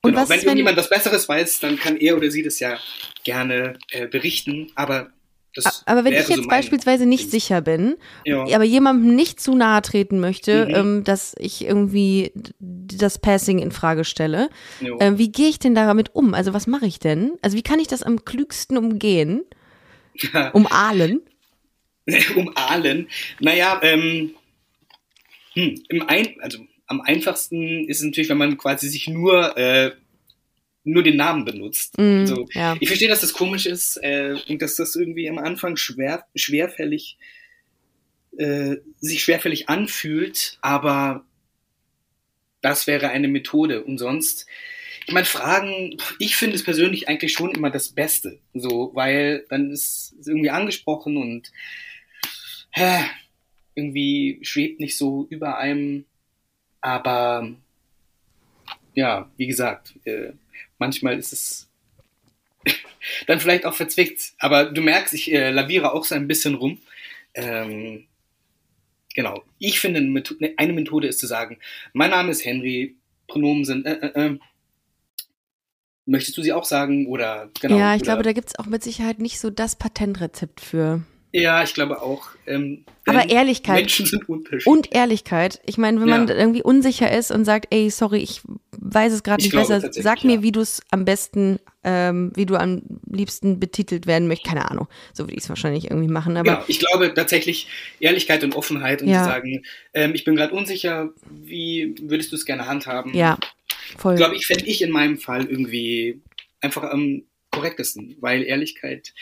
[0.00, 0.26] Und genau.
[0.30, 2.78] wenn irgendjemand was Besseres weiß, dann kann er oder sie das ja
[3.22, 4.72] gerne äh, berichten.
[4.76, 5.10] Aber
[5.54, 7.30] das aber wenn ich jetzt so beispielsweise nicht Ding.
[7.32, 8.44] sicher bin, ja.
[8.44, 10.74] aber jemandem nicht zu nahe treten möchte, mhm.
[10.74, 14.48] ähm, dass ich irgendwie das Passing in Frage stelle,
[14.80, 16.32] äh, wie gehe ich denn damit um?
[16.32, 17.32] Also was mache ich denn?
[17.42, 19.44] Also wie kann ich das am klügsten umgehen?
[20.54, 21.20] um Ahlen?
[22.36, 23.08] um Ahlen?
[23.40, 24.34] Naja, ähm,
[25.54, 29.92] hm, im ein, also am einfachsten ist es natürlich, wenn man quasi sich nur äh,
[30.84, 31.96] nur den Namen benutzt.
[31.98, 32.46] Mm, so.
[32.52, 32.76] ja.
[32.78, 37.16] Ich verstehe, dass das komisch ist äh, und dass das irgendwie am Anfang schwer, schwerfällig
[38.36, 41.24] äh, sich schwerfällig anfühlt, aber
[42.60, 43.84] das wäre eine Methode.
[43.84, 44.46] Und sonst,
[45.06, 49.70] ich meine, Fragen, ich finde es persönlich eigentlich schon immer das Beste, so, weil dann
[49.70, 51.50] ist es irgendwie angesprochen und
[52.74, 53.04] hä,
[53.74, 56.04] irgendwie schwebt nicht so über einem.
[56.80, 57.48] Aber
[58.94, 60.32] ja, wie gesagt, äh,
[60.78, 61.70] manchmal ist es
[63.26, 64.34] dann vielleicht auch verzwickt.
[64.38, 66.78] Aber du merkst, ich äh, laviere auch so ein bisschen rum.
[67.34, 68.06] Ähm,
[69.14, 69.44] genau.
[69.58, 70.00] Ich finde,
[70.56, 71.58] eine Methode ist zu sagen,
[71.92, 72.96] mein Name ist Henry,
[73.26, 74.38] Pronomen sind, äh, äh, äh
[76.06, 77.06] möchtest du sie auch sagen?
[77.06, 77.78] Oder genau.
[77.78, 81.02] Ja, ich oder, glaube, da gibt es auch mit Sicherheit nicht so das Patentrezept für.
[81.36, 82.28] Ja, ich glaube auch.
[82.46, 83.80] Ähm, aber Ehrlichkeit.
[83.80, 84.68] Menschen sind unterschiedlich.
[84.68, 85.60] Und Ehrlichkeit.
[85.66, 89.42] Ich meine, wenn man irgendwie unsicher ist und sagt, ey, sorry, ich weiß es gerade
[89.42, 90.42] nicht besser, sag mir, ja.
[90.42, 94.48] wie du es am besten, ähm, wie du am liebsten betitelt werden möchtest.
[94.48, 94.86] Keine Ahnung.
[95.12, 96.36] So würde ich es wahrscheinlich irgendwie machen.
[96.36, 97.66] Aber ja, ich glaube tatsächlich
[97.98, 99.24] Ehrlichkeit und Offenheit und ja.
[99.24, 103.12] zu sagen, ähm, ich bin gerade unsicher, wie würdest du es gerne handhaben?
[103.12, 103.38] Ja,
[103.98, 104.14] voll.
[104.14, 106.22] Glaube ich, fände ich in meinem Fall irgendwie
[106.60, 109.12] einfach am korrektesten, weil Ehrlichkeit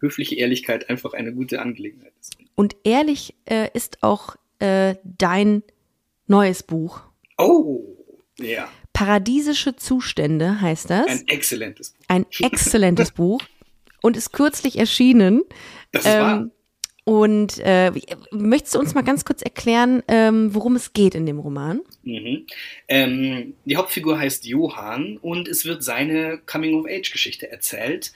[0.00, 2.36] höfliche Ehrlichkeit einfach eine gute Angelegenheit ist.
[2.54, 5.62] Und ehrlich äh, ist auch äh, dein
[6.26, 7.02] neues Buch.
[7.38, 7.84] Oh,
[8.38, 8.68] ja.
[8.92, 11.06] Paradiesische Zustände heißt das.
[11.06, 12.04] Ein exzellentes Buch.
[12.08, 13.40] Ein exzellentes Buch
[14.02, 15.42] und ist kürzlich erschienen.
[15.92, 16.50] Das ist ähm, wahr.
[17.04, 17.92] Und äh,
[18.30, 21.80] möchtest du uns mal ganz kurz erklären, ähm, worum es geht in dem Roman?
[22.02, 22.46] Mhm.
[22.88, 28.12] Ähm, die Hauptfigur heißt Johann und es wird seine Coming-of-Age-Geschichte erzählt.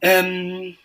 [0.00, 0.76] Ähm,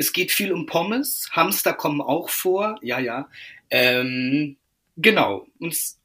[0.00, 1.28] es geht viel um Pommes.
[1.32, 2.78] Hamster kommen auch vor.
[2.80, 3.28] Ja, ja.
[3.68, 4.56] Ähm,
[4.96, 5.46] genau.
[5.58, 5.98] Und es,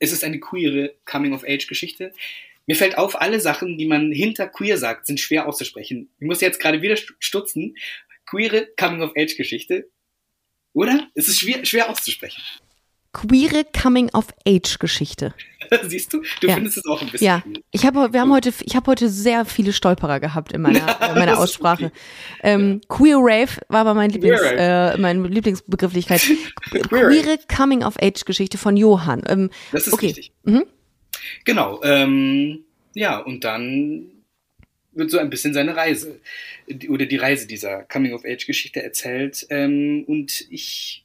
[0.00, 2.12] ist eine queere Coming-of-Age-Geschichte.
[2.66, 6.10] Mir fällt auf, alle Sachen, die man hinter queer sagt, sind schwer auszusprechen.
[6.18, 7.76] Ich muss jetzt gerade wieder stutzen.
[8.26, 9.88] Queere Coming-of-Age-Geschichte.
[10.72, 11.08] Oder?
[11.14, 12.42] Es ist schwer, schwer auszusprechen
[13.12, 15.34] queere Coming-of-Age-Geschichte.
[15.84, 16.22] Siehst du?
[16.40, 16.54] Du ja.
[16.54, 17.26] findest es auch ein bisschen.
[17.26, 21.00] Ja, ich habe, wir haben heute, ich habe heute sehr viele Stolperer gehabt in meiner,
[21.10, 21.86] in meiner Aussprache.
[21.86, 21.94] Okay.
[22.42, 22.96] Ähm, ja.
[22.96, 26.20] Queer Rave war aber mein Lieblings, äh, meine Lieblingsbegrifflichkeit.
[26.88, 29.22] queere Coming-of-Age-Geschichte von Johann.
[29.26, 30.06] Ähm, das ist okay.
[30.06, 30.32] richtig.
[30.44, 30.64] Mhm.
[31.44, 31.82] Genau.
[31.82, 34.10] Ähm, ja, und dann
[34.92, 36.20] wird so ein bisschen seine Reise
[36.88, 39.46] oder die Reise dieser Coming-of-Age-Geschichte erzählt.
[39.50, 41.04] Ähm, und ich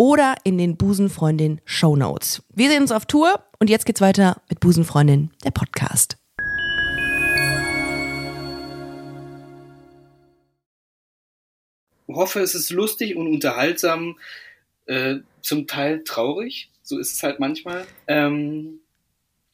[0.00, 2.42] oder in den Busenfreundin Show Notes.
[2.54, 6.16] Wir sehen uns auf Tour und jetzt geht's weiter mit Busenfreundin, der Podcast.
[12.08, 14.18] Ich hoffe, es ist lustig und unterhaltsam,
[14.86, 16.70] äh, zum Teil traurig.
[16.82, 17.86] So ist es halt manchmal.
[18.06, 18.80] Ähm,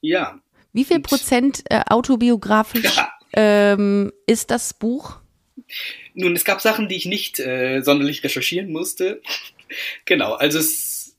[0.00, 0.38] ja.
[0.72, 3.10] Wie viel Prozent äh, autobiografisch ja.
[3.32, 5.18] ähm, ist das Buch?
[6.14, 9.20] Nun, es gab Sachen, die ich nicht äh, sonderlich recherchieren musste.
[10.04, 11.16] Genau, also es,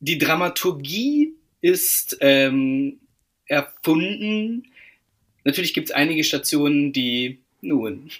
[0.00, 3.00] die Dramaturgie ist ähm,
[3.46, 4.68] erfunden.
[5.44, 8.10] Natürlich gibt es einige Stationen, die nun,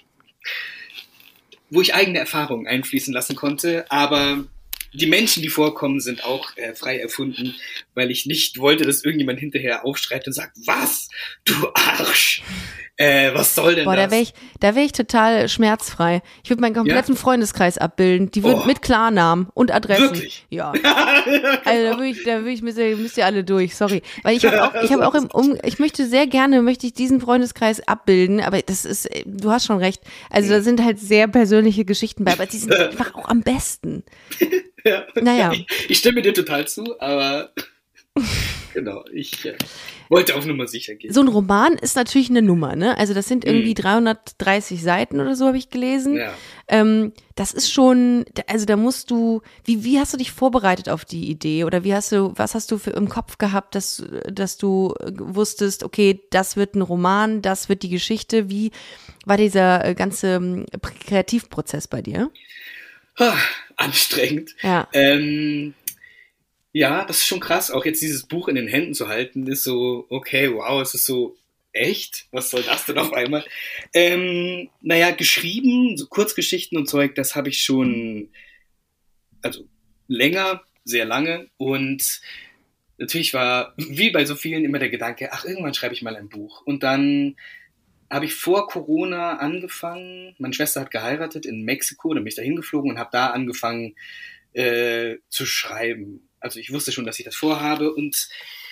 [1.69, 4.45] wo ich eigene Erfahrungen einfließen lassen konnte, aber
[4.93, 7.55] die Menschen, die vorkommen, sind auch äh, frei erfunden,
[7.95, 11.09] weil ich nicht wollte, dass irgendjemand hinterher aufschreit und sagt, was,
[11.45, 12.43] du Arsch,
[12.97, 14.05] äh, was soll denn Boah, das?
[14.05, 16.21] da wäre ich, da wäre ich total schmerzfrei.
[16.43, 17.19] Ich würde meinen kompletten ja?
[17.19, 18.29] Freundeskreis abbilden.
[18.29, 18.67] Die würden oh.
[18.67, 20.03] mit Klarnamen und Adressen.
[20.03, 20.45] Wirklich?
[20.51, 20.71] Ja.
[21.65, 23.75] also da würde ich, da würde ich müsst ihr, müsst ihr alle durch.
[23.75, 26.85] Sorry, weil ich habe auch, ich habe auch im, um, ich möchte sehr gerne, möchte
[26.85, 30.03] ich diesen Freundeskreis abbilden, aber das ist, du hast schon recht.
[30.29, 34.03] Also da sind halt sehr persönliche Geschichten bei, aber die sind einfach auch am besten.
[34.85, 35.03] Ja.
[35.19, 35.51] Naja.
[35.53, 37.49] Ich, ich stimme dir total zu, aber
[38.73, 39.55] genau, ich äh,
[40.07, 41.11] wollte auf Nummer sicher gehen.
[41.11, 42.97] So ein Roman ist natürlich eine Nummer, ne?
[42.97, 43.75] Also das sind irgendwie mhm.
[43.75, 46.17] 330 Seiten oder so, habe ich gelesen.
[46.17, 46.33] Ja.
[46.67, 51.05] Ähm, das ist schon, also da musst du, wie, wie hast du dich vorbereitet auf
[51.05, 51.63] die Idee?
[51.63, 55.83] Oder wie hast du, was hast du für im Kopf gehabt, dass, dass du wusstest,
[55.83, 58.47] okay, das wird ein Roman, das wird die Geschichte.
[58.49, 58.71] Wie
[59.25, 60.65] war dieser äh, ganze ähm,
[61.07, 62.29] Kreativprozess bei dir?
[63.17, 63.37] Ah,
[63.75, 64.55] anstrengend.
[64.61, 64.87] Ja.
[64.93, 65.73] Ähm,
[66.73, 67.71] ja, das ist schon krass.
[67.71, 71.05] Auch jetzt dieses Buch in den Händen zu halten, ist so, okay, wow, es ist
[71.05, 71.37] so
[71.71, 72.27] echt.
[72.31, 73.45] Was soll das denn auf einmal?
[73.93, 78.29] Ähm, naja, geschrieben, so Kurzgeschichten und Zeug, das habe ich schon,
[79.43, 79.67] also
[80.07, 81.47] länger, sehr lange.
[81.57, 82.21] Und
[82.97, 86.29] natürlich war, wie bei so vielen, immer der Gedanke, ach, irgendwann schreibe ich mal ein
[86.29, 86.63] Buch.
[86.65, 87.35] Und dann
[88.09, 90.35] habe ich vor Corona angefangen.
[90.39, 93.95] Meine Schwester hat geheiratet in Mexiko, dann bin ich da hingeflogen und habe da angefangen
[94.53, 96.29] äh, zu schreiben.
[96.43, 98.29] Also ich wusste schon, dass ich das vorhabe und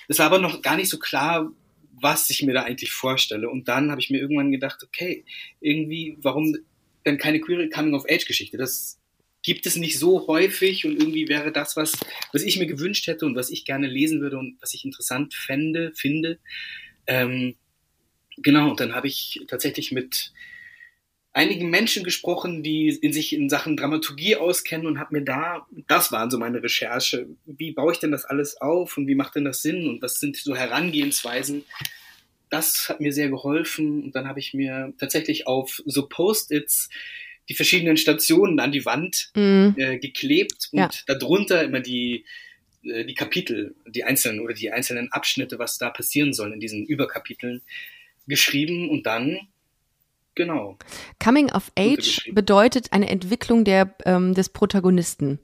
[0.07, 1.51] es war aber noch gar nicht so klar,
[1.99, 3.49] was ich mir da eigentlich vorstelle.
[3.49, 5.25] Und dann habe ich mir irgendwann gedacht, okay,
[5.59, 6.57] irgendwie, warum
[7.05, 8.57] denn keine queere Coming-of-Age-Geschichte?
[8.57, 8.99] Das
[9.43, 11.93] gibt es nicht so häufig und irgendwie wäre das, was,
[12.31, 15.33] was ich mir gewünscht hätte und was ich gerne lesen würde und was ich interessant
[15.33, 16.39] fände, finde.
[17.07, 17.55] Ähm,
[18.37, 20.31] Genau, und dann habe ich tatsächlich mit
[21.33, 26.11] einigen Menschen gesprochen, die in sich in Sachen Dramaturgie auskennen und habe mir da, das
[26.11, 29.45] waren so meine Recherche, wie baue ich denn das alles auf und wie macht denn
[29.45, 31.63] das Sinn und was sind so Herangehensweisen.
[32.49, 36.89] Das hat mir sehr geholfen und dann habe ich mir tatsächlich auf so Post-its
[37.47, 39.75] die verschiedenen Stationen an die Wand mhm.
[39.77, 40.89] äh, geklebt und ja.
[41.07, 42.25] darunter immer die
[42.83, 46.85] äh, die Kapitel, die einzelnen oder die einzelnen Abschnitte, was da passieren soll in diesen
[46.85, 47.61] Überkapiteln
[48.27, 49.47] geschrieben und dann
[50.35, 50.77] Genau.
[51.23, 55.39] Coming of Age bedeutet eine Entwicklung der, ähm, des Protagonisten.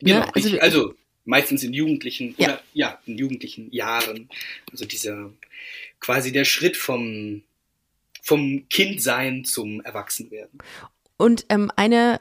[0.00, 0.14] Ne?
[0.14, 2.48] Genau, also, ich, also, meistens in jugendlichen ja.
[2.48, 4.28] oder ja, in jugendlichen Jahren.
[4.70, 5.30] Also dieser
[6.00, 7.42] quasi der Schritt vom,
[8.22, 10.58] vom Kindsein zum Erwachsenwerden.
[11.16, 12.20] Und ähm, eine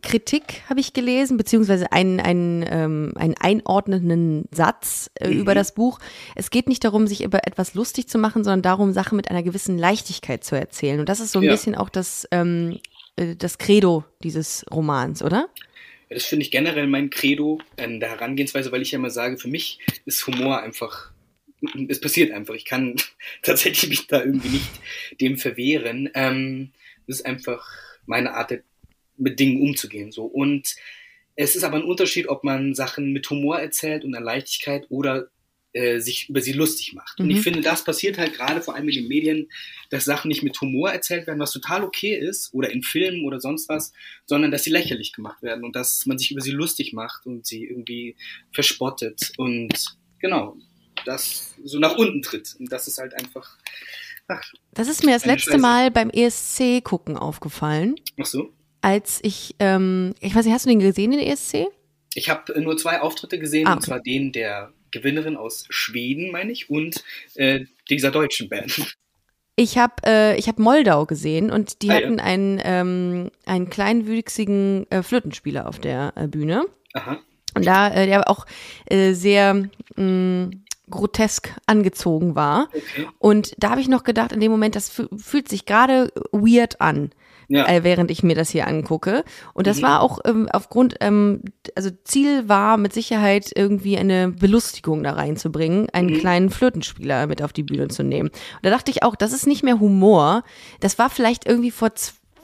[0.00, 5.40] Kritik habe ich gelesen, beziehungsweise einen, einen, ähm, einen einordnenden Satz äh, mhm.
[5.40, 5.98] über das Buch.
[6.34, 9.42] Es geht nicht darum, sich über etwas lustig zu machen, sondern darum, Sachen mit einer
[9.42, 11.00] gewissen Leichtigkeit zu erzählen.
[11.00, 11.52] Und das ist so ein ja.
[11.52, 12.78] bisschen auch das, ähm,
[13.16, 15.48] äh, das Credo dieses Romans, oder?
[16.08, 19.48] Das finde ich generell mein Credo an der Herangehensweise, weil ich ja immer sage, für
[19.48, 21.12] mich ist Humor einfach,
[21.88, 22.54] es passiert einfach.
[22.54, 22.96] Ich kann
[23.42, 24.70] tatsächlich mich da irgendwie nicht
[25.20, 26.10] dem verwehren.
[26.14, 26.72] Ähm,
[27.06, 27.66] das ist einfach
[28.06, 28.52] meine Art,
[29.18, 30.12] mit Dingen umzugehen.
[30.12, 30.24] So.
[30.24, 30.76] Und
[31.34, 35.28] es ist aber ein Unterschied, ob man Sachen mit Humor erzählt und an Leichtigkeit oder
[35.72, 37.18] äh, sich über sie lustig macht.
[37.18, 37.24] Mhm.
[37.24, 37.42] Und ich mhm.
[37.42, 39.48] finde, das passiert halt gerade vor allem in den Medien,
[39.90, 43.38] dass Sachen nicht mit Humor erzählt werden, was total okay ist, oder in Filmen oder
[43.38, 43.92] sonst was,
[44.26, 47.46] sondern dass sie lächerlich gemacht werden und dass man sich über sie lustig macht und
[47.46, 48.16] sie irgendwie
[48.50, 49.68] verspottet und
[50.20, 50.56] genau,
[51.04, 52.56] das so nach unten tritt.
[52.58, 53.58] Und das ist halt einfach.
[54.26, 54.42] Ach,
[54.72, 55.62] das ist mir das letzte Scheiße.
[55.62, 57.96] Mal beim ESC gucken aufgefallen.
[58.20, 58.52] Ach so.
[58.80, 61.66] Als ich, ähm, ich weiß nicht, hast du den gesehen, den ESC?
[62.14, 63.76] Ich habe nur zwei Auftritte gesehen, ah, okay.
[63.76, 67.04] und zwar den der Gewinnerin aus Schweden, meine ich, und
[67.34, 68.96] äh, dieser deutschen Band.
[69.56, 72.24] Ich habe äh, hab Moldau gesehen und die ah, hatten ja.
[72.24, 76.64] einen, ähm, einen kleinwüchsigen äh, Flötenspieler auf der äh, Bühne.
[76.94, 77.18] Aha.
[77.54, 78.46] Und da, äh, der auch
[78.86, 80.50] äh, sehr mh, mm,
[80.90, 82.68] grotesk angezogen war.
[82.68, 83.08] Okay.
[83.18, 87.10] Und da habe ich noch gedacht, in dem Moment, das fühlt sich gerade weird an
[87.48, 87.66] ja.
[87.66, 89.24] äh, während ich mir das hier angucke.
[89.54, 89.82] Und das mhm.
[89.82, 91.42] war auch ähm, aufgrund, ähm,
[91.74, 96.18] also Ziel war mit Sicherheit irgendwie eine Belustigung da reinzubringen, einen mhm.
[96.18, 98.28] kleinen Flötenspieler mit auf die Bühne zu nehmen.
[98.28, 100.44] Und da dachte ich auch, das ist nicht mehr Humor.
[100.80, 101.94] Das war vielleicht irgendwie vor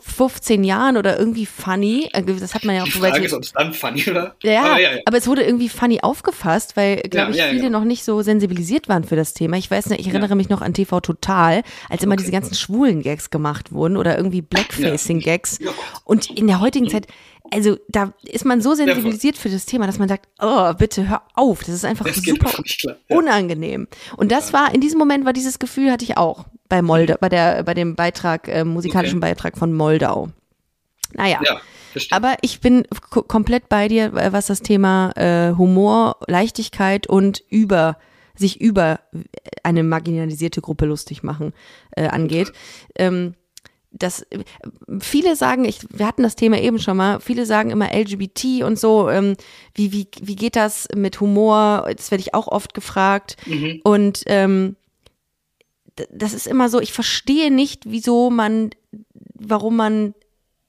[0.06, 2.08] 15 Jahren oder irgendwie funny.
[2.12, 2.86] Äh, das hat man ja auch.
[2.86, 4.36] Die Frage ist, ob es dann funny oder?
[4.42, 7.84] Ja, aber, ja, ja, aber es wurde irgendwie funny aufgefasst, weil, glaube ich, viele noch
[7.84, 9.56] nicht so sensibilisiert waren für das Thema.
[9.56, 12.22] Ich weiß nicht, ich erinnere mich noch an TV Total, als immer okay.
[12.22, 15.58] diese ganzen schwulen Gags gemacht wurden oder irgendwie Blackfacing-Gags.
[16.04, 17.06] Und in der heutigen Zeit
[17.50, 21.22] also da ist man so sensibilisiert für das Thema, dass man sagt, oh, bitte hör
[21.34, 22.50] auf, das ist einfach das super
[22.82, 22.94] ja.
[23.08, 23.86] unangenehm.
[24.16, 27.28] Und das war, in diesem Moment war dieses Gefühl, hatte ich auch bei Moldau, bei
[27.28, 29.30] der, bei dem Beitrag, äh, musikalischen okay.
[29.30, 30.30] Beitrag von Moldau.
[31.12, 31.38] Naja.
[31.44, 31.60] Ja.
[32.10, 37.96] Aber ich bin komplett bei dir, äh, was das Thema äh, Humor, Leichtigkeit und über
[38.34, 38.98] sich über
[39.62, 41.52] eine marginalisierte Gruppe lustig machen
[41.92, 42.52] äh, angeht.
[42.96, 43.34] Ähm,
[43.92, 44.26] das
[44.98, 48.76] viele sagen, ich, wir hatten das Thema eben schon mal, viele sagen immer LGBT und
[48.76, 49.36] so, ähm,
[49.76, 51.88] wie, wie, wie geht das mit Humor?
[51.96, 53.36] Das werde ich auch oft gefragt.
[53.46, 53.80] Mhm.
[53.84, 54.74] Und ähm,
[56.10, 58.70] das ist immer so, ich verstehe nicht, wieso man,
[59.34, 60.14] warum man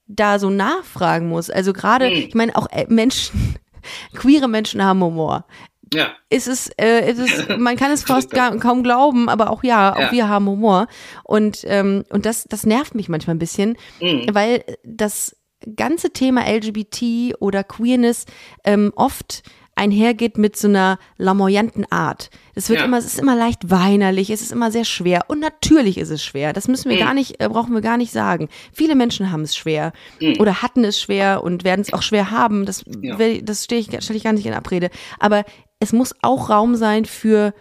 [0.08, 1.50] da so nachfragen muss.
[1.50, 2.16] Also gerade, mhm.
[2.16, 3.56] ich meine, auch äh, Menschen,
[4.14, 5.46] queere Menschen haben Humor.
[5.94, 6.10] Ja.
[6.30, 9.96] Ist es, äh, ist es, man kann es fast gar, kaum glauben, aber auch ja,
[9.96, 10.12] auch ja.
[10.12, 10.88] wir haben Humor.
[11.24, 14.28] Und, ähm, und das, das nervt mich manchmal ein bisschen, mhm.
[14.32, 15.36] weil das
[15.76, 18.26] ganze Thema LGBT oder Queerness
[18.64, 19.44] ähm, oft
[19.76, 22.30] einhergeht mit so einer lamoyanten Art.
[22.56, 22.86] Es wird ja.
[22.86, 25.26] immer, es ist immer leicht weinerlich, es ist immer sehr schwer.
[25.28, 26.54] Und natürlich ist es schwer.
[26.54, 27.02] Das müssen wir mhm.
[27.02, 28.48] gar nicht, äh, brauchen wir gar nicht sagen.
[28.72, 30.36] Viele Menschen haben es schwer mhm.
[30.40, 32.66] oder hatten es schwer und werden es auch schwer haben.
[32.66, 33.18] Das, ja.
[33.42, 34.90] das stehe ich, stelle ich gar nicht in Abrede.
[35.20, 35.44] Aber
[35.80, 37.54] es muss auch Raum sein für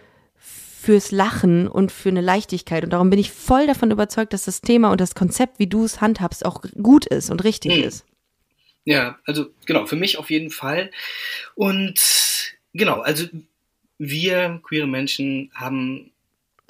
[0.85, 2.83] fürs Lachen und für eine Leichtigkeit.
[2.83, 5.83] Und darum bin ich voll davon überzeugt, dass das Thema und das Konzept, wie du
[5.83, 7.83] es handhabst, auch gut ist und richtig mhm.
[7.85, 8.05] ist.
[8.85, 10.91] Ja, also genau, für mich auf jeden Fall.
[11.55, 11.99] Und
[12.73, 13.27] genau, also
[13.97, 16.11] wir queere Menschen haben,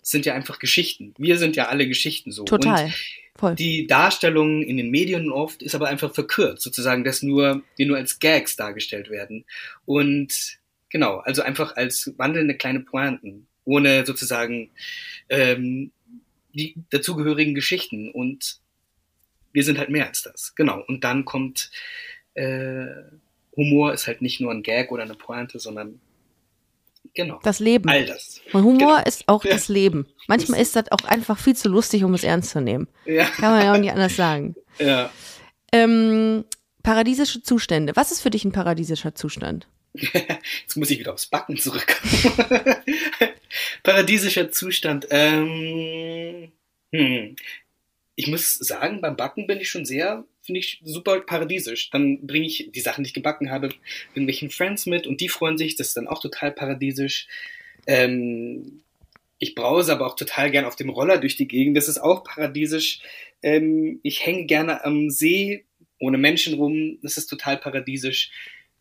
[0.02, 1.14] sind ja einfach Geschichten.
[1.18, 2.46] Wir sind ja alle Geschichten so.
[2.46, 2.86] Total.
[2.86, 2.94] Und
[3.38, 3.56] Voll.
[3.56, 7.98] Die Darstellung in den Medien oft ist aber einfach verkürzt, sozusagen, dass nur, die nur
[7.98, 9.44] als Gags dargestellt werden.
[9.84, 10.58] Und
[10.96, 14.70] Genau, also einfach als wandelnde kleine Pointen, ohne sozusagen
[15.28, 15.92] ähm,
[16.54, 18.10] die dazugehörigen Geschichten.
[18.12, 18.60] Und
[19.56, 20.54] wir sind halt mehr als das.
[20.56, 20.84] Genau.
[20.88, 21.72] Und dann kommt
[22.36, 22.88] äh,
[23.56, 26.00] Humor ist halt nicht nur ein Gag oder eine Pointe, sondern
[27.14, 27.40] genau.
[27.44, 27.90] Das Leben.
[27.90, 28.42] All das.
[28.52, 29.08] Und Humor genau.
[29.08, 29.52] ist auch ja.
[29.52, 30.08] das Leben.
[30.28, 32.88] Manchmal ist das auch einfach viel zu lustig, um es ernst zu nehmen.
[33.06, 33.26] Ja.
[33.26, 34.56] Kann man ja auch nicht anders sagen.
[34.78, 35.10] Ja.
[35.72, 36.44] Ähm,
[36.84, 37.96] paradiesische Zustände.
[37.96, 39.68] Was ist für dich ein paradiesischer Zustand?
[39.94, 42.76] Jetzt muss ich wieder aufs Backen zurückkommen.
[43.84, 45.08] Paradiesischer Zustand.
[45.10, 46.52] Ähm,
[46.92, 47.36] hm.
[48.16, 51.90] Ich muss sagen, beim Backen bin ich schon sehr, finde ich super paradiesisch.
[51.90, 53.70] Dann bringe ich die Sachen, die ich gebacken habe,
[54.14, 55.76] irgendwelchen Friends mit und die freuen sich.
[55.76, 57.28] Das ist dann auch total paradiesisch.
[57.88, 58.82] Ähm,
[59.38, 61.76] ich brause aber auch total gern auf dem Roller durch die Gegend.
[61.76, 63.02] Das ist auch paradiesisch.
[63.44, 65.66] Ähm, ich hänge gerne am See
[66.00, 67.00] ohne Menschen rum.
[67.02, 68.32] Das ist total paradiesisch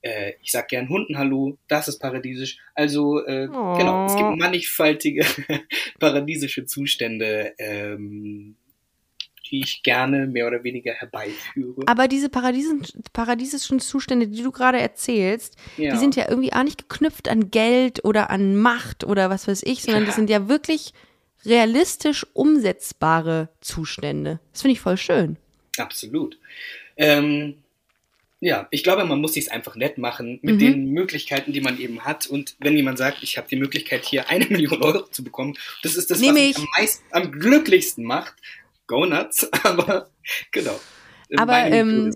[0.05, 2.59] äh, ich sag gern Hunden Hallo, das ist paradiesisch.
[2.75, 3.77] Also äh, oh.
[3.77, 5.25] genau, es gibt mannigfaltige
[5.99, 8.57] paradiesische Zustände, ähm,
[9.55, 11.83] die ich gerne mehr oder weniger herbeiführe.
[11.87, 15.93] Aber diese paradiesischen Zustände, die du gerade erzählst, ja.
[15.93, 19.63] die sind ja irgendwie auch nicht geknüpft an Geld oder an Macht oder was weiß
[19.63, 20.09] ich, sondern ja.
[20.11, 20.93] die sind ja wirklich
[21.45, 24.41] realistisch umsetzbare Zustände.
[24.53, 25.37] Das finde ich voll schön.
[25.79, 26.37] Absolut.
[26.97, 27.55] Ähm,
[28.41, 30.59] Ja, ich glaube, man muss sich einfach nett machen mit mhm.
[30.59, 32.27] den Möglichkeiten, die man eben hat.
[32.27, 35.97] Und wenn jemand sagt, ich habe die Möglichkeit, hier eine Million Euro zu bekommen, das
[35.97, 38.35] ist das, Nehm was mich am meisten, am glücklichsten macht.
[38.87, 40.11] Go nuts, aber
[40.53, 40.79] genau.
[41.37, 42.15] Aber ähm,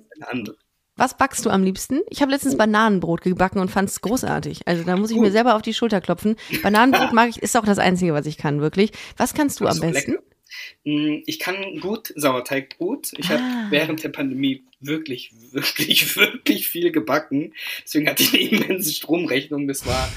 [0.96, 2.00] was backst du am liebsten?
[2.10, 4.66] Ich habe letztens Bananenbrot gebacken und fand es großartig.
[4.66, 6.36] Also da muss ich mir selber auf die Schulter klopfen.
[6.62, 8.90] Bananenbrot mag ich, ist auch das Einzige, was ich kann, wirklich.
[9.16, 10.12] Was kannst du am besten?
[10.12, 10.22] Lecker.
[10.84, 13.12] Hm, ich kann gut Sauerteigbrot.
[13.16, 13.38] Ich ah.
[13.38, 17.54] habe während der Pandemie wirklich, wirklich, wirklich viel gebacken.
[17.84, 19.68] Deswegen hatte ich eine immense Stromrechnung.
[19.68, 20.08] Das war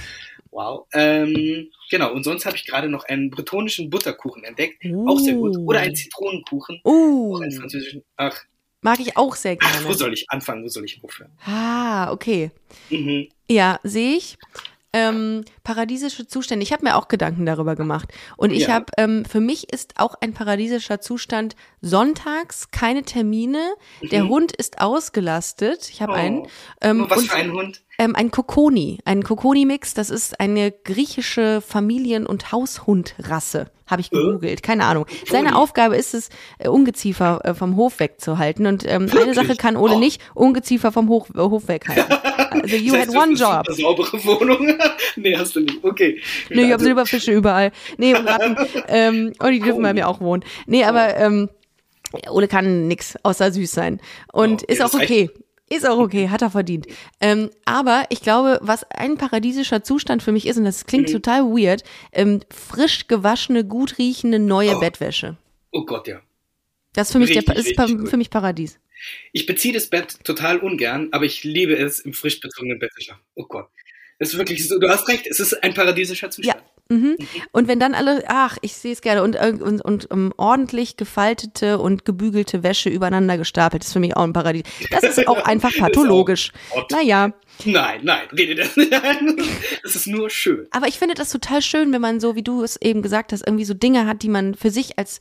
[0.52, 0.86] wow.
[0.94, 4.84] Ähm, genau, und sonst habe ich gerade noch einen bretonischen Butterkuchen entdeckt.
[4.86, 5.10] Uh.
[5.10, 5.58] Auch sehr gut.
[5.58, 6.82] Oder einen Zitronenkuchen.
[6.86, 7.36] Uh.
[7.36, 8.04] Auch einen französischen.
[8.18, 8.46] Ach,
[8.82, 9.76] Mag ich auch sehr gerne.
[9.80, 10.64] Ach, wo soll ich anfangen?
[10.64, 11.32] Wo soll ich aufhören?
[11.46, 12.50] Ah, okay.
[12.90, 13.30] Mhm.
[13.48, 14.38] Ja, sehe ich.
[14.94, 16.64] Ähm, paradiesische Zustände.
[16.64, 18.12] Ich habe mir auch Gedanken darüber gemacht.
[18.38, 18.74] Und ich ja.
[18.74, 24.10] habe, ähm, für mich ist auch ein paradiesischer Zustand sonntags, keine Termine, mhm.
[24.10, 25.90] der Hund ist ausgelastet.
[25.90, 26.16] Ich habe oh.
[26.16, 26.48] einen.
[26.82, 27.82] Ähm, Was für ein Hund?
[27.98, 34.16] Ähm, ein Kokoni, ein Kokoni-Mix, das ist eine griechische Familien- und Haushundrasse, habe ich äh?
[34.16, 35.06] gegoogelt, keine Ahnung.
[35.30, 39.78] Seine Aufgabe ist es, äh, Ungeziefer äh, vom Hof wegzuhalten und ähm, eine Sache kann
[39.78, 40.00] Ole oh.
[40.00, 42.18] nicht, Ungeziefer vom Hof, äh, Hof weghalten.
[42.52, 43.64] Also you had one job.
[43.66, 44.78] Eine saubere Wohnung?
[45.16, 46.20] nee, hast du nicht, okay.
[46.50, 47.72] Nee, ich habe Silberfische überall.
[47.98, 48.58] Nee, und Ratten,
[48.90, 50.44] ähm, oh, die dürfen bei mir auch wohnen.
[50.66, 51.50] Nee, aber ähm,
[52.30, 54.02] Ole kann nix außer süß sein.
[54.32, 55.30] Und oh, ist auch okay.
[55.70, 56.86] Ist auch okay, hat er verdient.
[57.22, 61.14] Ähm, aber ich glaube, was ein paradiesischer Zustand für mich ist, und das klingt mhm.
[61.14, 64.80] total weird, ähm, frisch gewaschene, gut riechende neue oh.
[64.82, 65.38] Bettwäsche.
[65.72, 66.20] Oh Gott, ja.
[66.92, 68.82] Das ist für mich, richtig, der, ist für mich Paradies.
[69.32, 73.02] Ich beziehe das Bett total ungern, aber ich liebe es im frisch bezogenen Bett zu
[73.02, 73.24] schlafen.
[73.36, 73.70] Oh Gott.
[74.20, 76.60] Das ist wirklich so, du hast recht, es ist ein paradiesischer Zustand.
[76.60, 77.16] Ja, Mhm.
[77.54, 81.80] Und wenn dann alle, ach, ich sehe es gerne, und, und, und um, ordentlich gefaltete
[81.80, 84.64] und gebügelte Wäsche übereinander gestapelt, ist für mich auch ein Paradies.
[84.90, 86.52] Das ist auch einfach pathologisch.
[86.92, 87.32] naja.
[87.64, 88.92] Nein, nein, rede das nicht.
[89.84, 90.68] Das ist nur schön.
[90.72, 93.46] Aber ich finde das total schön, wenn man so, wie du es eben gesagt hast,
[93.46, 95.20] irgendwie so Dinge hat, die man für sich als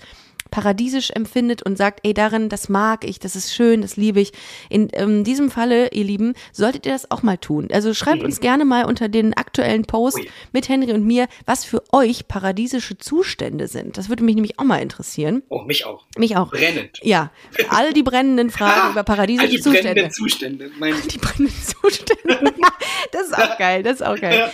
[0.51, 4.33] paradiesisch empfindet und sagt, ey, darin, das mag ich, das ist schön, das liebe ich.
[4.69, 7.69] In ähm, diesem Falle, ihr Lieben, solltet ihr das auch mal tun.
[7.73, 10.21] Also schreibt uns gerne mal unter den aktuellen Post
[10.53, 13.99] mit Henry und mir, was für euch paradiesische Zustände sind.
[13.99, 15.43] Das würde mich nämlich auch mal interessieren.
[15.49, 16.05] Oh, mich auch.
[16.17, 16.51] Mich auch.
[16.51, 16.99] Brennend.
[17.03, 17.31] Ja,
[17.69, 19.89] all die brennenden Fragen über paradiesische die Zustände.
[19.89, 20.71] Brennenden Zustände.
[21.11, 22.55] Die brennenden Zustände.
[23.13, 24.51] das ist auch geil, das ist auch geil.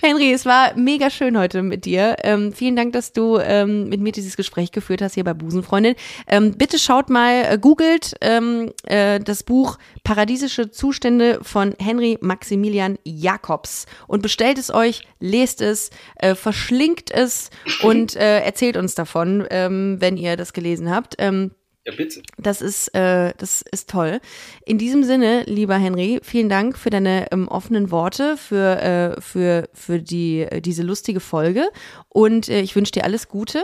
[0.00, 2.16] Henry, es war mega schön heute mit dir.
[2.22, 5.96] Ähm, vielen Dank, dass du ähm, mit mir dieses Gespräch geführt hast hier bei Busenfreundin.
[6.28, 12.98] Ähm, bitte schaut mal, äh, googelt ähm, äh, das Buch Paradiesische Zustände von Henry Maximilian
[13.04, 17.50] Jacobs und bestellt es euch, lest es, äh, verschlingt es
[17.82, 21.16] und äh, erzählt uns davon, ähm, wenn ihr das gelesen habt.
[21.18, 21.50] Ähm,
[21.88, 22.22] ja, bitte.
[22.36, 24.20] Das ist, äh, das ist toll.
[24.66, 29.70] In diesem Sinne, lieber Henry, vielen Dank für deine ähm, offenen Worte, für, äh, für,
[29.72, 31.68] für die, äh, diese lustige Folge.
[32.10, 33.62] Und äh, ich wünsche dir alles Gute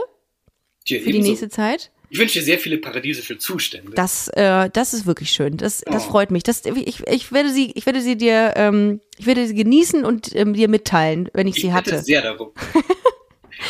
[0.88, 1.90] dir für die nächste Zeit.
[2.08, 3.92] Ich wünsche dir sehr viele paradiesische Zustände.
[3.94, 5.56] Das, äh, das ist wirklich schön.
[5.56, 6.10] Das, das oh.
[6.10, 6.44] freut mich.
[6.44, 10.34] Das, ich, ich werde sie, ich werde sie dir, ähm, ich werde sie genießen und
[10.34, 12.02] ähm, dir mitteilen, wenn ich, ich sie hatte.
[12.02, 12.52] Sehr darum.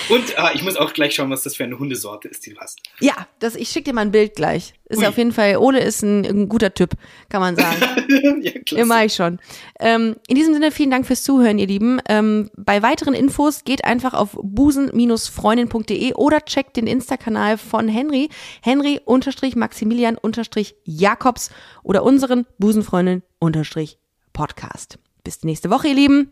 [0.08, 2.60] Und ah, ich muss auch gleich schauen, was das für eine Hundesorte ist, die du
[2.60, 2.80] hast.
[3.00, 4.74] Ja, das, ich schicke dir mal ein Bild gleich.
[4.86, 5.06] Ist Ui.
[5.06, 6.90] auf jeden Fall, Ole ist ein, ein guter Typ,
[7.28, 7.80] kann man sagen.
[8.42, 8.82] ja, klasse.
[8.82, 9.40] Immer ich schon.
[9.80, 12.00] Ähm, in diesem Sinne, vielen Dank fürs Zuhören, ihr Lieben.
[12.08, 18.28] Ähm, bei weiteren Infos geht einfach auf busen-freundin.de oder checkt den Insta-Kanal von Henry.
[18.62, 21.50] Henry-Maximilian-Jakobs
[21.82, 24.98] oder unseren Busenfreundin-Podcast.
[25.24, 26.30] Bis nächste Woche, ihr Lieben.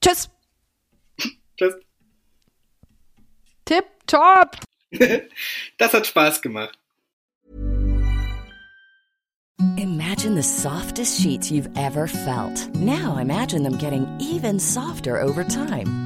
[0.00, 0.30] Tschüss.
[1.56, 1.85] Tschüss.
[3.66, 4.56] Tip top.
[5.78, 6.78] das hat Spaß gemacht.
[9.76, 12.74] Imagine the softest sheets you've ever felt.
[12.76, 16.05] Now imagine them getting even softer over time.